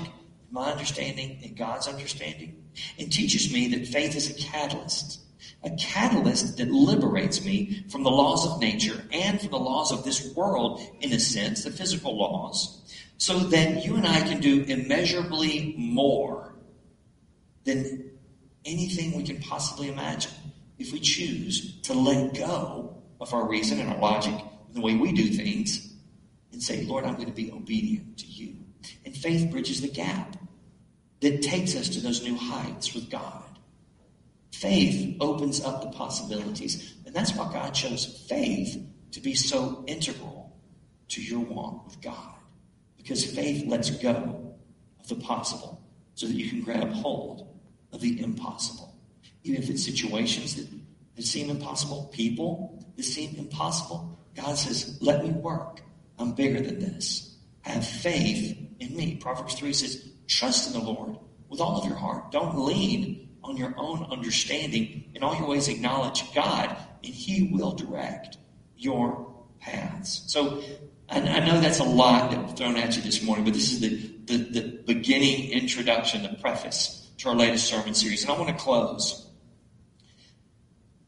my 0.51 0.71
understanding 0.71 1.39
and 1.43 1.57
God's 1.57 1.87
understanding. 1.87 2.63
It 2.97 3.11
teaches 3.13 3.53
me 3.53 3.69
that 3.69 3.87
faith 3.87 4.17
is 4.17 4.31
a 4.31 4.35
catalyst, 4.35 5.21
a 5.63 5.71
catalyst 5.71 6.57
that 6.57 6.71
liberates 6.71 7.45
me 7.45 7.85
from 7.91 8.03
the 8.03 8.11
laws 8.11 8.47
of 8.47 8.61
nature 8.61 9.03
and 9.13 9.41
from 9.41 9.51
the 9.51 9.59
laws 9.59 9.93
of 9.93 10.05
this 10.05 10.35
world, 10.35 10.81
in 11.01 11.13
a 11.13 11.19
sense, 11.19 11.65
the 11.65 11.71
physical 11.71 12.17
laws, 12.17 12.81
so 13.19 13.39
that 13.39 13.85
you 13.85 13.97
and 13.97 14.07
I 14.07 14.21
can 14.21 14.41
do 14.41 14.63
immeasurably 14.63 15.75
more 15.77 16.55
than 17.65 18.11
anything 18.65 19.17
we 19.17 19.25
can 19.25 19.41
possibly 19.41 19.89
imagine 19.89 20.33
if 20.79 20.93
we 20.93 21.01
choose 21.01 21.81
to 21.83 21.93
let 21.93 22.35
go 22.35 23.03
of 23.21 23.35
our 23.35 23.49
reason 23.49 23.81
and 23.81 23.91
our 23.91 23.99
logic 23.99 24.35
and 24.67 24.75
the 24.75 24.81
way 24.81 24.95
we 24.95 25.13
do 25.13 25.29
things 25.29 25.93
and 26.53 26.63
say, 26.63 26.85
Lord, 26.85 27.05
I'm 27.05 27.15
going 27.15 27.27
to 27.27 27.33
be 27.33 27.51
obedient 27.53 28.19
to 28.19 28.27
you. 28.27 28.57
And 29.05 29.17
faith 29.17 29.51
bridges 29.51 29.81
the 29.81 29.89
gap 29.89 30.37
that 31.21 31.43
takes 31.43 31.75
us 31.75 31.89
to 31.91 32.01
those 32.01 32.23
new 32.23 32.37
heights 32.37 32.95
with 32.95 33.11
God. 33.11 33.43
Faith 34.53 35.17
opens 35.21 35.63
up 35.63 35.83
the 35.83 35.91
possibilities. 35.91 36.95
And 37.07 37.15
that's 37.15 37.35
why 37.35 37.53
God 37.53 37.71
chose 37.71 38.25
faith 38.29 38.85
to 39.13 39.21
be 39.21 39.35
so 39.35 39.85
integral 39.87 40.57
to 41.09 41.23
your 41.23 41.41
walk 41.41 41.87
with 41.87 42.01
God. 42.01 42.35
Because 42.97 43.25
faith 43.25 43.67
lets 43.67 43.91
go 43.91 44.55
of 45.01 45.09
the 45.09 45.15
possible 45.17 45.81
so 46.15 46.27
that 46.27 46.35
you 46.35 46.49
can 46.49 46.63
grab 46.63 46.91
hold 46.93 47.49
of 47.93 48.01
the 48.01 48.21
impossible. 48.21 48.95
Even 49.45 49.63
if 49.63 49.71
it's 49.71 49.85
situations 49.85 50.57
that, 50.57 50.67
that 51.17 51.25
seem 51.25 51.49
impossible, 51.51 52.11
people 52.13 52.85
that 52.97 53.05
seem 53.05 53.37
impossible, 53.37 54.19
God 54.35 54.57
says, 54.59 54.99
let 55.01 55.25
me 55.25 55.31
work. 55.31 55.81
I'm 56.19 56.33
bigger 56.33 56.61
than 56.61 56.81
this. 56.81 57.28
Have 57.69 57.87
faith 57.87 58.59
in 58.81 58.97
me. 58.97 59.17
Proverbs 59.17 59.53
3 59.53 59.75
says, 59.75 60.09
trust 60.27 60.69
in 60.69 60.81
the 60.81 60.87
Lord 60.91 61.19
with 61.51 61.61
all 61.61 61.79
of 61.79 61.85
your 61.85 61.99
heart. 61.99 62.33
Don't 62.33 62.59
lean 62.59 63.29
on 63.45 63.59
your 63.59 63.75
own 63.77 64.05
understanding. 64.05 65.11
In 65.15 65.23
all 65.23 65.37
your 65.37 65.47
ways, 65.47 65.69
acknowledge 65.69 66.25
God, 66.35 66.75
and 67.05 67.13
He 67.13 67.51
will 67.53 67.73
direct 67.73 68.39
your 68.79 69.35
paths. 69.61 70.23
So 70.29 70.63
I, 71.11 71.21
I 71.21 71.47
know 71.47 71.61
that's 71.61 71.81
a 71.81 71.85
lot 71.85 72.31
that 72.31 72.57
thrown 72.57 72.79
at 72.79 72.97
you 72.97 73.03
this 73.03 73.23
morning, 73.23 73.45
but 73.45 73.53
this 73.53 73.71
is 73.71 73.81
the, 73.81 73.97
the, 74.25 74.37
the 74.45 74.83
beginning 74.87 75.51
introduction, 75.51 76.23
the 76.23 76.39
preface 76.41 77.11
to 77.19 77.29
our 77.29 77.35
latest 77.35 77.67
sermon 77.67 77.93
series. 77.93 78.23
And 78.23 78.33
I 78.33 78.39
want 78.39 78.49
to 78.49 78.65
close 78.65 79.29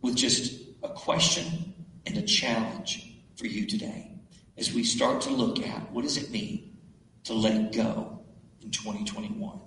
with 0.03 0.15
just 0.15 0.61
a 0.83 0.91
question 0.91 1.73
and 2.05 2.19
a 2.19 2.23
challenge 2.23 3.17
for 3.37 3.47
you 3.47 3.67
today 3.67 4.20
as 4.61 4.75
we 4.75 4.85
start 4.85 5.23
to 5.23 5.31
look 5.31 5.59
at 5.67 5.91
what 5.91 6.03
does 6.03 6.19
it 6.19 6.31
mean 6.31 6.77
to 7.25 7.33
let 7.33 7.73
go 7.73 8.21
in 8.61 8.71
2021. 8.71 9.61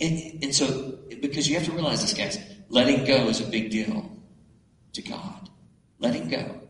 And, 0.00 0.42
and 0.42 0.54
so, 0.54 0.98
because 1.20 1.48
you 1.48 1.54
have 1.54 1.64
to 1.66 1.72
realize 1.72 2.02
this, 2.02 2.12
guys, 2.12 2.38
letting 2.68 3.04
go 3.04 3.28
is 3.28 3.40
a 3.40 3.46
big 3.46 3.70
deal 3.70 4.10
to 4.94 5.02
God. 5.02 5.48
Letting 6.00 6.28
go 6.28 6.60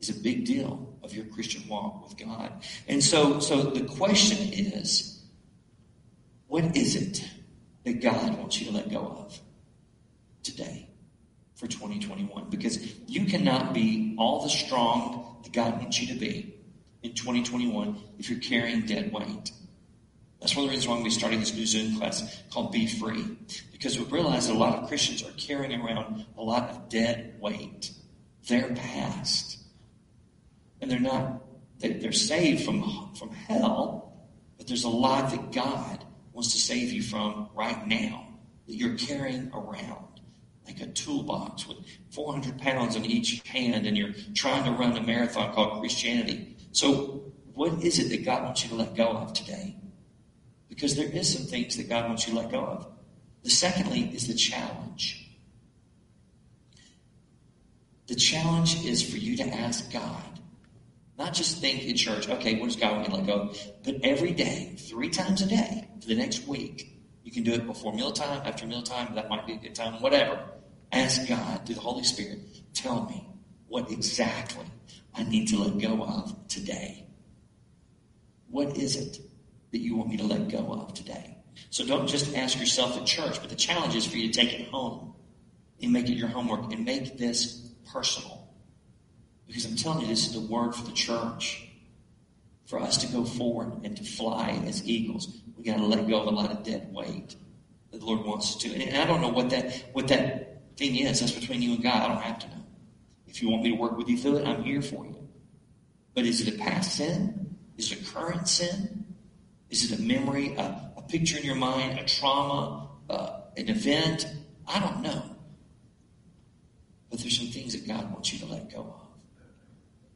is 0.00 0.08
a 0.08 0.14
big 0.14 0.46
deal 0.46 0.96
of 1.02 1.14
your 1.14 1.26
Christian 1.26 1.68
walk 1.68 2.08
with 2.08 2.16
God. 2.16 2.52
And 2.88 3.04
so, 3.04 3.38
so 3.40 3.62
the 3.64 3.84
question 3.84 4.38
is, 4.52 5.22
what 6.46 6.76
is 6.76 6.96
it 6.96 7.22
that 7.84 8.00
God 8.00 8.38
wants 8.38 8.60
you 8.60 8.68
to 8.68 8.72
let 8.72 8.90
go 8.90 9.00
of 9.00 9.38
today 10.42 10.88
for 11.54 11.66
2021? 11.66 12.48
Because 12.48 12.78
you 13.06 13.26
cannot 13.26 13.74
be 13.74 14.16
all 14.18 14.42
the 14.42 14.50
strong 14.50 15.36
that 15.42 15.52
God 15.52 15.78
wants 15.80 16.00
you 16.00 16.14
to 16.14 16.18
be 16.18 16.57
in 17.02 17.14
2021 17.14 17.98
if 18.18 18.30
you're 18.30 18.40
carrying 18.40 18.86
dead 18.86 19.12
weight. 19.12 19.52
That's 20.40 20.54
one 20.54 20.64
of 20.64 20.70
the 20.70 20.76
reasons 20.76 20.88
why 20.88 21.02
we're 21.02 21.10
starting 21.10 21.40
this 21.40 21.54
new 21.54 21.66
Zoom 21.66 21.98
class 21.98 22.42
called 22.50 22.70
Be 22.70 22.86
Free. 22.86 23.36
Because 23.72 23.98
we 23.98 24.04
realize 24.04 24.46
that 24.46 24.54
a 24.54 24.58
lot 24.58 24.78
of 24.78 24.88
Christians 24.88 25.22
are 25.22 25.32
carrying 25.36 25.80
around 25.80 26.26
a 26.36 26.42
lot 26.42 26.70
of 26.70 26.88
dead 26.88 27.34
weight. 27.40 27.92
Their 28.46 28.72
past. 28.74 29.58
And 30.80 30.90
they're 30.90 31.00
not, 31.00 31.42
they're 31.80 32.12
saved 32.12 32.64
from, 32.64 33.14
from 33.14 33.30
hell, 33.30 34.12
but 34.56 34.66
there's 34.68 34.84
a 34.84 34.88
lot 34.88 35.30
that 35.32 35.52
God 35.52 36.04
wants 36.32 36.52
to 36.52 36.58
save 36.58 36.92
you 36.92 37.02
from 37.02 37.48
right 37.54 37.86
now 37.86 38.28
that 38.66 38.74
you're 38.74 38.96
carrying 38.96 39.50
around. 39.52 40.04
Like 40.66 40.80
a 40.80 40.86
toolbox 40.86 41.66
with 41.66 41.78
400 42.10 42.58
pounds 42.58 42.94
on 42.94 43.04
each 43.04 43.40
hand, 43.48 43.86
and 43.86 43.96
you're 43.96 44.12
trying 44.34 44.64
to 44.64 44.70
run 44.70 44.96
a 44.96 45.02
marathon 45.02 45.52
called 45.54 45.80
Christianity. 45.80 46.57
So, 46.78 47.32
what 47.54 47.82
is 47.82 47.98
it 47.98 48.08
that 48.10 48.24
God 48.24 48.44
wants 48.44 48.62
you 48.62 48.68
to 48.68 48.76
let 48.76 48.94
go 48.94 49.08
of 49.08 49.32
today? 49.32 49.74
Because 50.68 50.94
there 50.94 51.10
is 51.10 51.34
some 51.34 51.44
things 51.44 51.76
that 51.76 51.88
God 51.88 52.06
wants 52.06 52.28
you 52.28 52.34
to 52.34 52.38
let 52.38 52.52
go 52.52 52.60
of. 52.60 52.86
The 53.42 53.50
secondly 53.50 54.02
is 54.14 54.28
the 54.28 54.34
challenge. 54.34 55.28
The 58.06 58.14
challenge 58.14 58.84
is 58.84 59.02
for 59.02 59.16
you 59.16 59.36
to 59.38 59.48
ask 59.48 59.92
God, 59.92 60.22
not 61.18 61.34
just 61.34 61.60
think 61.60 61.82
in 61.82 61.96
church, 61.96 62.28
okay, 62.28 62.60
what 62.60 62.66
does 62.66 62.76
God 62.76 62.92
want 62.92 63.08
me 63.08 63.08
to 63.08 63.16
let 63.16 63.26
go 63.26 63.40
of? 63.48 63.58
But 63.82 63.96
every 64.04 64.30
day, 64.30 64.76
three 64.78 65.10
times 65.10 65.42
a 65.42 65.48
day 65.48 65.88
for 66.00 66.06
the 66.06 66.14
next 66.14 66.46
week. 66.46 66.96
You 67.24 67.32
can 67.32 67.42
do 67.42 67.54
it 67.54 67.66
before 67.66 67.92
mealtime, 67.92 68.42
after 68.44 68.68
mealtime, 68.68 69.16
that 69.16 69.28
might 69.28 69.48
be 69.48 69.54
a 69.54 69.56
good 69.56 69.74
time, 69.74 70.00
whatever. 70.00 70.38
Ask 70.92 71.26
God 71.26 71.66
through 71.66 71.74
the 71.74 71.80
Holy 71.80 72.04
Spirit, 72.04 72.38
tell 72.72 73.04
me 73.06 73.28
what 73.68 73.90
exactly 73.90 74.64
I 75.14 75.24
need 75.24 75.48
to 75.48 75.58
let 75.58 75.78
go 75.78 76.02
of 76.02 76.48
today. 76.48 77.06
What 78.50 78.76
is 78.76 78.96
it 78.96 79.20
that 79.72 79.78
you 79.78 79.96
want 79.96 80.10
me 80.10 80.16
to 80.18 80.24
let 80.24 80.48
go 80.48 80.72
of 80.72 80.94
today? 80.94 81.36
So 81.70 81.84
don't 81.84 82.06
just 82.06 82.34
ask 82.34 82.58
yourself 82.58 82.96
at 82.96 83.04
church, 83.06 83.40
but 83.40 83.50
the 83.50 83.56
challenge 83.56 83.94
is 83.94 84.06
for 84.06 84.16
you 84.16 84.30
to 84.30 84.40
take 84.40 84.58
it 84.58 84.68
home 84.68 85.14
and 85.82 85.92
make 85.92 86.08
it 86.08 86.14
your 86.14 86.28
homework 86.28 86.72
and 86.72 86.84
make 86.84 87.18
this 87.18 87.70
personal. 87.92 88.48
Because 89.46 89.64
I'm 89.64 89.76
telling 89.76 90.00
you, 90.02 90.06
this 90.06 90.26
is 90.26 90.34
the 90.34 90.40
word 90.40 90.74
for 90.74 90.84
the 90.84 90.92
church. 90.92 91.64
For 92.66 92.78
us 92.78 92.98
to 92.98 93.06
go 93.06 93.24
forward 93.24 93.80
and 93.82 93.96
to 93.96 94.04
fly 94.04 94.50
as 94.66 94.86
eagles, 94.86 95.40
we 95.56 95.64
got 95.64 95.78
to 95.78 95.86
let 95.86 96.06
go 96.06 96.20
of 96.20 96.26
a 96.26 96.30
lot 96.30 96.50
of 96.50 96.62
dead 96.64 96.92
weight 96.92 97.34
that 97.90 98.00
the 98.00 98.04
Lord 98.04 98.26
wants 98.26 98.56
us 98.56 98.62
to. 98.62 98.74
And 98.74 98.94
I 98.94 99.06
don't 99.06 99.22
know 99.22 99.30
what 99.30 99.48
that 99.50 99.72
what 99.94 100.08
that 100.08 100.76
thing 100.76 100.96
is. 100.96 101.20
That's 101.20 101.32
between 101.32 101.62
you 101.62 101.74
and 101.74 101.82
God. 101.82 102.02
I 102.02 102.08
don't 102.08 102.22
have 102.22 102.38
to 102.40 102.48
know. 102.48 102.57
If 103.28 103.42
you 103.42 103.50
want 103.50 103.62
me 103.62 103.70
to 103.70 103.76
work 103.76 103.96
with 103.96 104.08
you 104.08 104.16
through 104.16 104.38
it, 104.38 104.46
I'm 104.46 104.62
here 104.62 104.82
for 104.82 105.04
you. 105.04 105.28
But 106.14 106.24
is 106.24 106.46
it 106.46 106.54
a 106.54 106.58
past 106.58 106.96
sin? 106.96 107.56
Is 107.76 107.92
it 107.92 108.00
a 108.00 108.04
current 108.12 108.48
sin? 108.48 109.14
Is 109.70 109.90
it 109.90 109.98
a 109.98 110.02
memory, 110.02 110.54
a, 110.56 110.92
a 110.96 111.02
picture 111.02 111.38
in 111.38 111.44
your 111.44 111.54
mind, 111.54 111.98
a 111.98 112.04
trauma, 112.04 112.88
uh, 113.10 113.40
an 113.56 113.68
event? 113.68 114.26
I 114.66 114.80
don't 114.80 115.02
know. 115.02 115.22
But 117.10 117.20
there's 117.20 117.38
some 117.38 117.48
things 117.48 117.74
that 117.74 117.86
God 117.86 118.12
wants 118.12 118.32
you 118.32 118.38
to 118.40 118.46
let 118.46 118.72
go 118.72 118.80
of. 118.80 119.08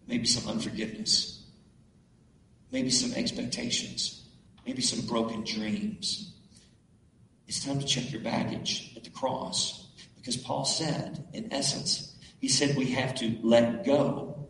Maybe 0.07 0.27
some 0.27 0.51
unforgiveness. 0.51 1.44
Maybe 2.70 2.90
some 2.90 3.12
expectations. 3.14 4.25
Maybe 4.66 4.83
some 4.83 5.07
broken 5.07 5.44
dreams. 5.44 6.35
It's 7.46 7.64
time 7.64 7.79
to 7.79 7.87
check 7.87 8.11
your 8.11 8.22
baggage 8.22 8.94
at 8.96 9.05
the 9.05 9.11
cross. 9.11 9.88
Because 10.16 10.37
Paul 10.37 10.64
said, 10.64 11.27
in 11.33 11.53
essence, 11.53 12.12
he 12.42 12.48
said 12.48 12.76
we 12.76 12.87
have 12.87 13.14
to 13.14 13.38
let 13.44 13.87
go 13.87 14.48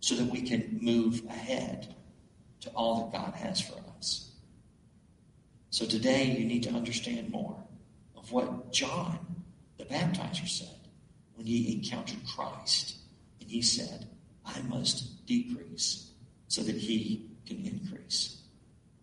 so 0.00 0.14
that 0.14 0.32
we 0.32 0.40
can 0.40 0.78
move 0.80 1.22
ahead 1.28 1.94
to 2.60 2.70
all 2.70 3.02
that 3.02 3.12
God 3.12 3.34
has 3.34 3.60
for 3.60 3.78
us. 3.98 4.30
So 5.68 5.84
today 5.84 6.24
you 6.24 6.46
need 6.46 6.62
to 6.62 6.70
understand 6.70 7.30
more 7.30 7.62
of 8.16 8.32
what 8.32 8.72
John, 8.72 9.18
the 9.76 9.84
baptizer, 9.84 10.48
said 10.48 10.88
when 11.34 11.46
he 11.46 11.74
encountered 11.74 12.18
Christ. 12.34 12.96
And 13.42 13.50
he 13.50 13.60
said, 13.60 14.06
I 14.46 14.62
must 14.62 15.26
decrease 15.26 16.10
so 16.48 16.62
that 16.62 16.76
he 16.76 17.26
can 17.46 17.62
increase. 17.66 18.38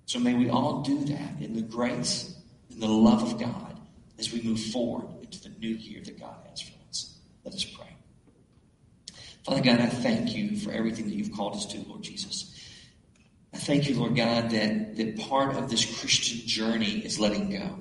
So 0.08 0.18
may 0.18 0.34
we 0.34 0.50
all 0.50 0.82
do 0.82 1.06
that 1.06 1.40
in 1.40 1.56
the 1.56 1.62
grace 1.62 2.36
and 2.72 2.82
the 2.82 2.88
love 2.88 3.22
of 3.22 3.40
God 3.40 3.80
as 4.18 4.34
we 4.34 4.42
move 4.42 4.60
forward 4.60 5.06
into 5.22 5.44
the 5.44 5.50
new 5.60 5.76
year 5.76 6.02
that 6.04 6.20
God 6.20 6.38
has 6.50 6.62
for 6.62 6.72
us. 6.72 6.75
Father 9.46 9.62
God, 9.62 9.80
I 9.80 9.86
thank 9.86 10.36
you 10.36 10.58
for 10.58 10.72
everything 10.72 11.06
that 11.06 11.14
you've 11.14 11.32
called 11.32 11.56
us 11.56 11.68
to, 11.68 11.80
Lord 11.88 12.02
Jesus. 12.02 12.52
I 13.54 13.58
thank 13.58 13.88
you, 13.88 13.96
Lord 13.96 14.16
God, 14.16 14.50
that, 14.50 14.98
that 14.98 15.20
part 15.20 15.56
of 15.56 15.70
this 15.70 16.00
Christian 16.00 16.48
journey 16.48 17.06
is 17.06 17.20
letting 17.20 17.52
go. 17.52 17.78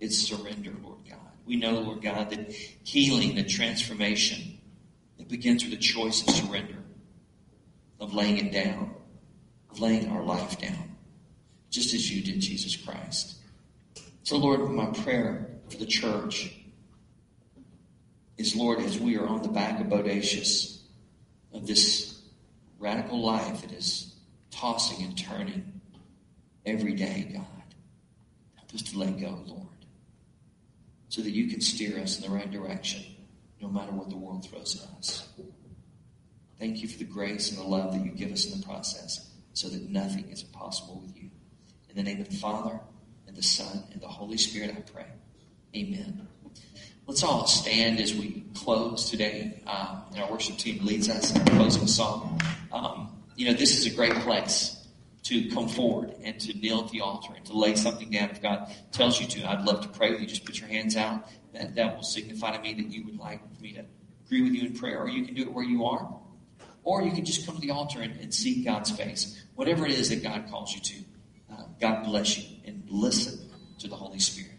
It's 0.00 0.16
surrender, 0.16 0.72
Lord 0.82 1.00
God. 1.06 1.18
We 1.44 1.56
know, 1.56 1.72
Lord 1.80 2.00
God, 2.00 2.30
that 2.30 2.50
healing, 2.50 3.36
that 3.36 3.50
transformation, 3.50 4.58
it 5.18 5.28
begins 5.28 5.64
with 5.64 5.74
a 5.74 5.76
choice 5.76 6.26
of 6.26 6.32
surrender, 6.34 6.78
of 8.00 8.14
laying 8.14 8.38
it 8.38 8.50
down, 8.50 8.94
of 9.70 9.80
laying 9.80 10.10
our 10.10 10.22
life 10.22 10.58
down, 10.58 10.96
just 11.68 11.92
as 11.92 12.10
you 12.10 12.22
did, 12.22 12.40
Jesus 12.40 12.74
Christ. 12.74 13.34
So, 14.22 14.38
Lord, 14.38 14.70
my 14.70 14.86
prayer 14.86 15.46
for 15.68 15.76
the 15.76 15.86
church 15.86 16.54
is, 18.40 18.56
Lord, 18.56 18.80
as 18.80 18.98
we 18.98 19.18
are 19.18 19.26
on 19.26 19.42
the 19.42 19.48
back 19.48 19.80
of 19.80 19.86
Bodacious, 19.88 20.78
of 21.52 21.66
this 21.66 22.22
radical 22.78 23.22
life 23.22 23.60
that 23.60 23.72
is 23.72 24.14
tossing 24.50 25.04
and 25.04 25.16
turning 25.16 25.80
every 26.64 26.94
day, 26.94 27.28
God, 27.32 27.44
help 28.56 28.74
us 28.74 28.82
to 28.82 28.98
let 28.98 29.20
go, 29.20 29.42
Lord, 29.46 29.66
so 31.10 31.20
that 31.20 31.30
you 31.30 31.48
can 31.48 31.60
steer 31.60 32.00
us 32.00 32.16
in 32.16 32.22
the 32.22 32.34
right 32.34 32.50
direction, 32.50 33.04
no 33.60 33.68
matter 33.68 33.92
what 33.92 34.08
the 34.08 34.16
world 34.16 34.48
throws 34.48 34.82
at 34.82 34.98
us. 34.98 35.28
Thank 36.58 36.82
you 36.82 36.88
for 36.88 36.98
the 36.98 37.04
grace 37.04 37.50
and 37.50 37.58
the 37.58 37.64
love 37.64 37.92
that 37.92 38.04
you 38.04 38.10
give 38.10 38.32
us 38.32 38.46
in 38.50 38.58
the 38.58 38.66
process, 38.66 39.30
so 39.52 39.68
that 39.68 39.90
nothing 39.90 40.30
is 40.30 40.44
impossible 40.44 41.02
with 41.04 41.16
you. 41.16 41.30
In 41.90 41.96
the 41.96 42.02
name 42.02 42.20
of 42.20 42.30
the 42.30 42.36
Father, 42.36 42.80
and 43.26 43.36
the 43.36 43.42
Son, 43.42 43.84
and 43.92 44.00
the 44.00 44.08
Holy 44.08 44.38
Spirit, 44.38 44.74
I 44.76 44.80
pray. 44.80 45.06
Amen. 45.76 46.26
Let's 47.10 47.24
all 47.24 47.44
stand 47.48 47.98
as 47.98 48.14
we 48.14 48.44
close 48.54 49.10
today. 49.10 49.60
Um, 49.66 50.04
and 50.12 50.22
our 50.22 50.30
worship 50.30 50.58
team 50.58 50.84
leads 50.84 51.08
us 51.10 51.34
in 51.34 51.40
our 51.40 51.56
closing 51.56 51.88
song. 51.88 52.40
Um, 52.70 53.20
you 53.34 53.46
know, 53.46 53.52
this 53.52 53.76
is 53.76 53.92
a 53.92 53.96
great 53.96 54.14
place 54.20 54.86
to 55.24 55.50
come 55.50 55.66
forward 55.66 56.14
and 56.22 56.38
to 56.38 56.56
kneel 56.56 56.84
at 56.84 56.90
the 56.90 57.00
altar 57.00 57.32
and 57.34 57.44
to 57.46 57.58
lay 57.58 57.74
something 57.74 58.10
down 58.10 58.30
if 58.30 58.40
God 58.40 58.72
tells 58.92 59.20
you 59.20 59.26
to. 59.26 59.50
I'd 59.50 59.62
love 59.62 59.80
to 59.80 59.88
pray 59.88 60.12
with 60.12 60.20
you. 60.20 60.28
Just 60.28 60.44
put 60.44 60.60
your 60.60 60.68
hands 60.68 60.96
out. 60.96 61.28
That, 61.52 61.74
that 61.74 61.96
will 61.96 62.04
signify 62.04 62.56
to 62.56 62.62
me 62.62 62.74
that 62.74 62.92
you 62.92 63.04
would 63.06 63.18
like 63.18 63.42
me 63.60 63.72
to 63.72 63.84
agree 64.26 64.42
with 64.42 64.52
you 64.52 64.68
in 64.68 64.74
prayer, 64.74 65.00
or 65.00 65.08
you 65.08 65.24
can 65.24 65.34
do 65.34 65.42
it 65.42 65.52
where 65.52 65.64
you 65.64 65.86
are. 65.86 66.16
Or 66.84 67.02
you 67.02 67.10
can 67.10 67.24
just 67.24 67.44
come 67.44 67.56
to 67.56 67.60
the 67.60 67.72
altar 67.72 68.02
and, 68.02 68.20
and 68.20 68.32
seek 68.32 68.64
God's 68.64 68.92
face. 68.92 69.44
Whatever 69.56 69.84
it 69.84 69.98
is 69.98 70.10
that 70.10 70.22
God 70.22 70.44
calls 70.48 70.72
you 70.72 70.80
to. 70.80 70.94
Uh, 71.52 71.64
God 71.80 72.04
bless 72.04 72.38
you 72.38 72.56
and 72.66 72.84
listen 72.88 73.50
to 73.80 73.88
the 73.88 73.96
Holy 73.96 74.20
Spirit. 74.20 74.49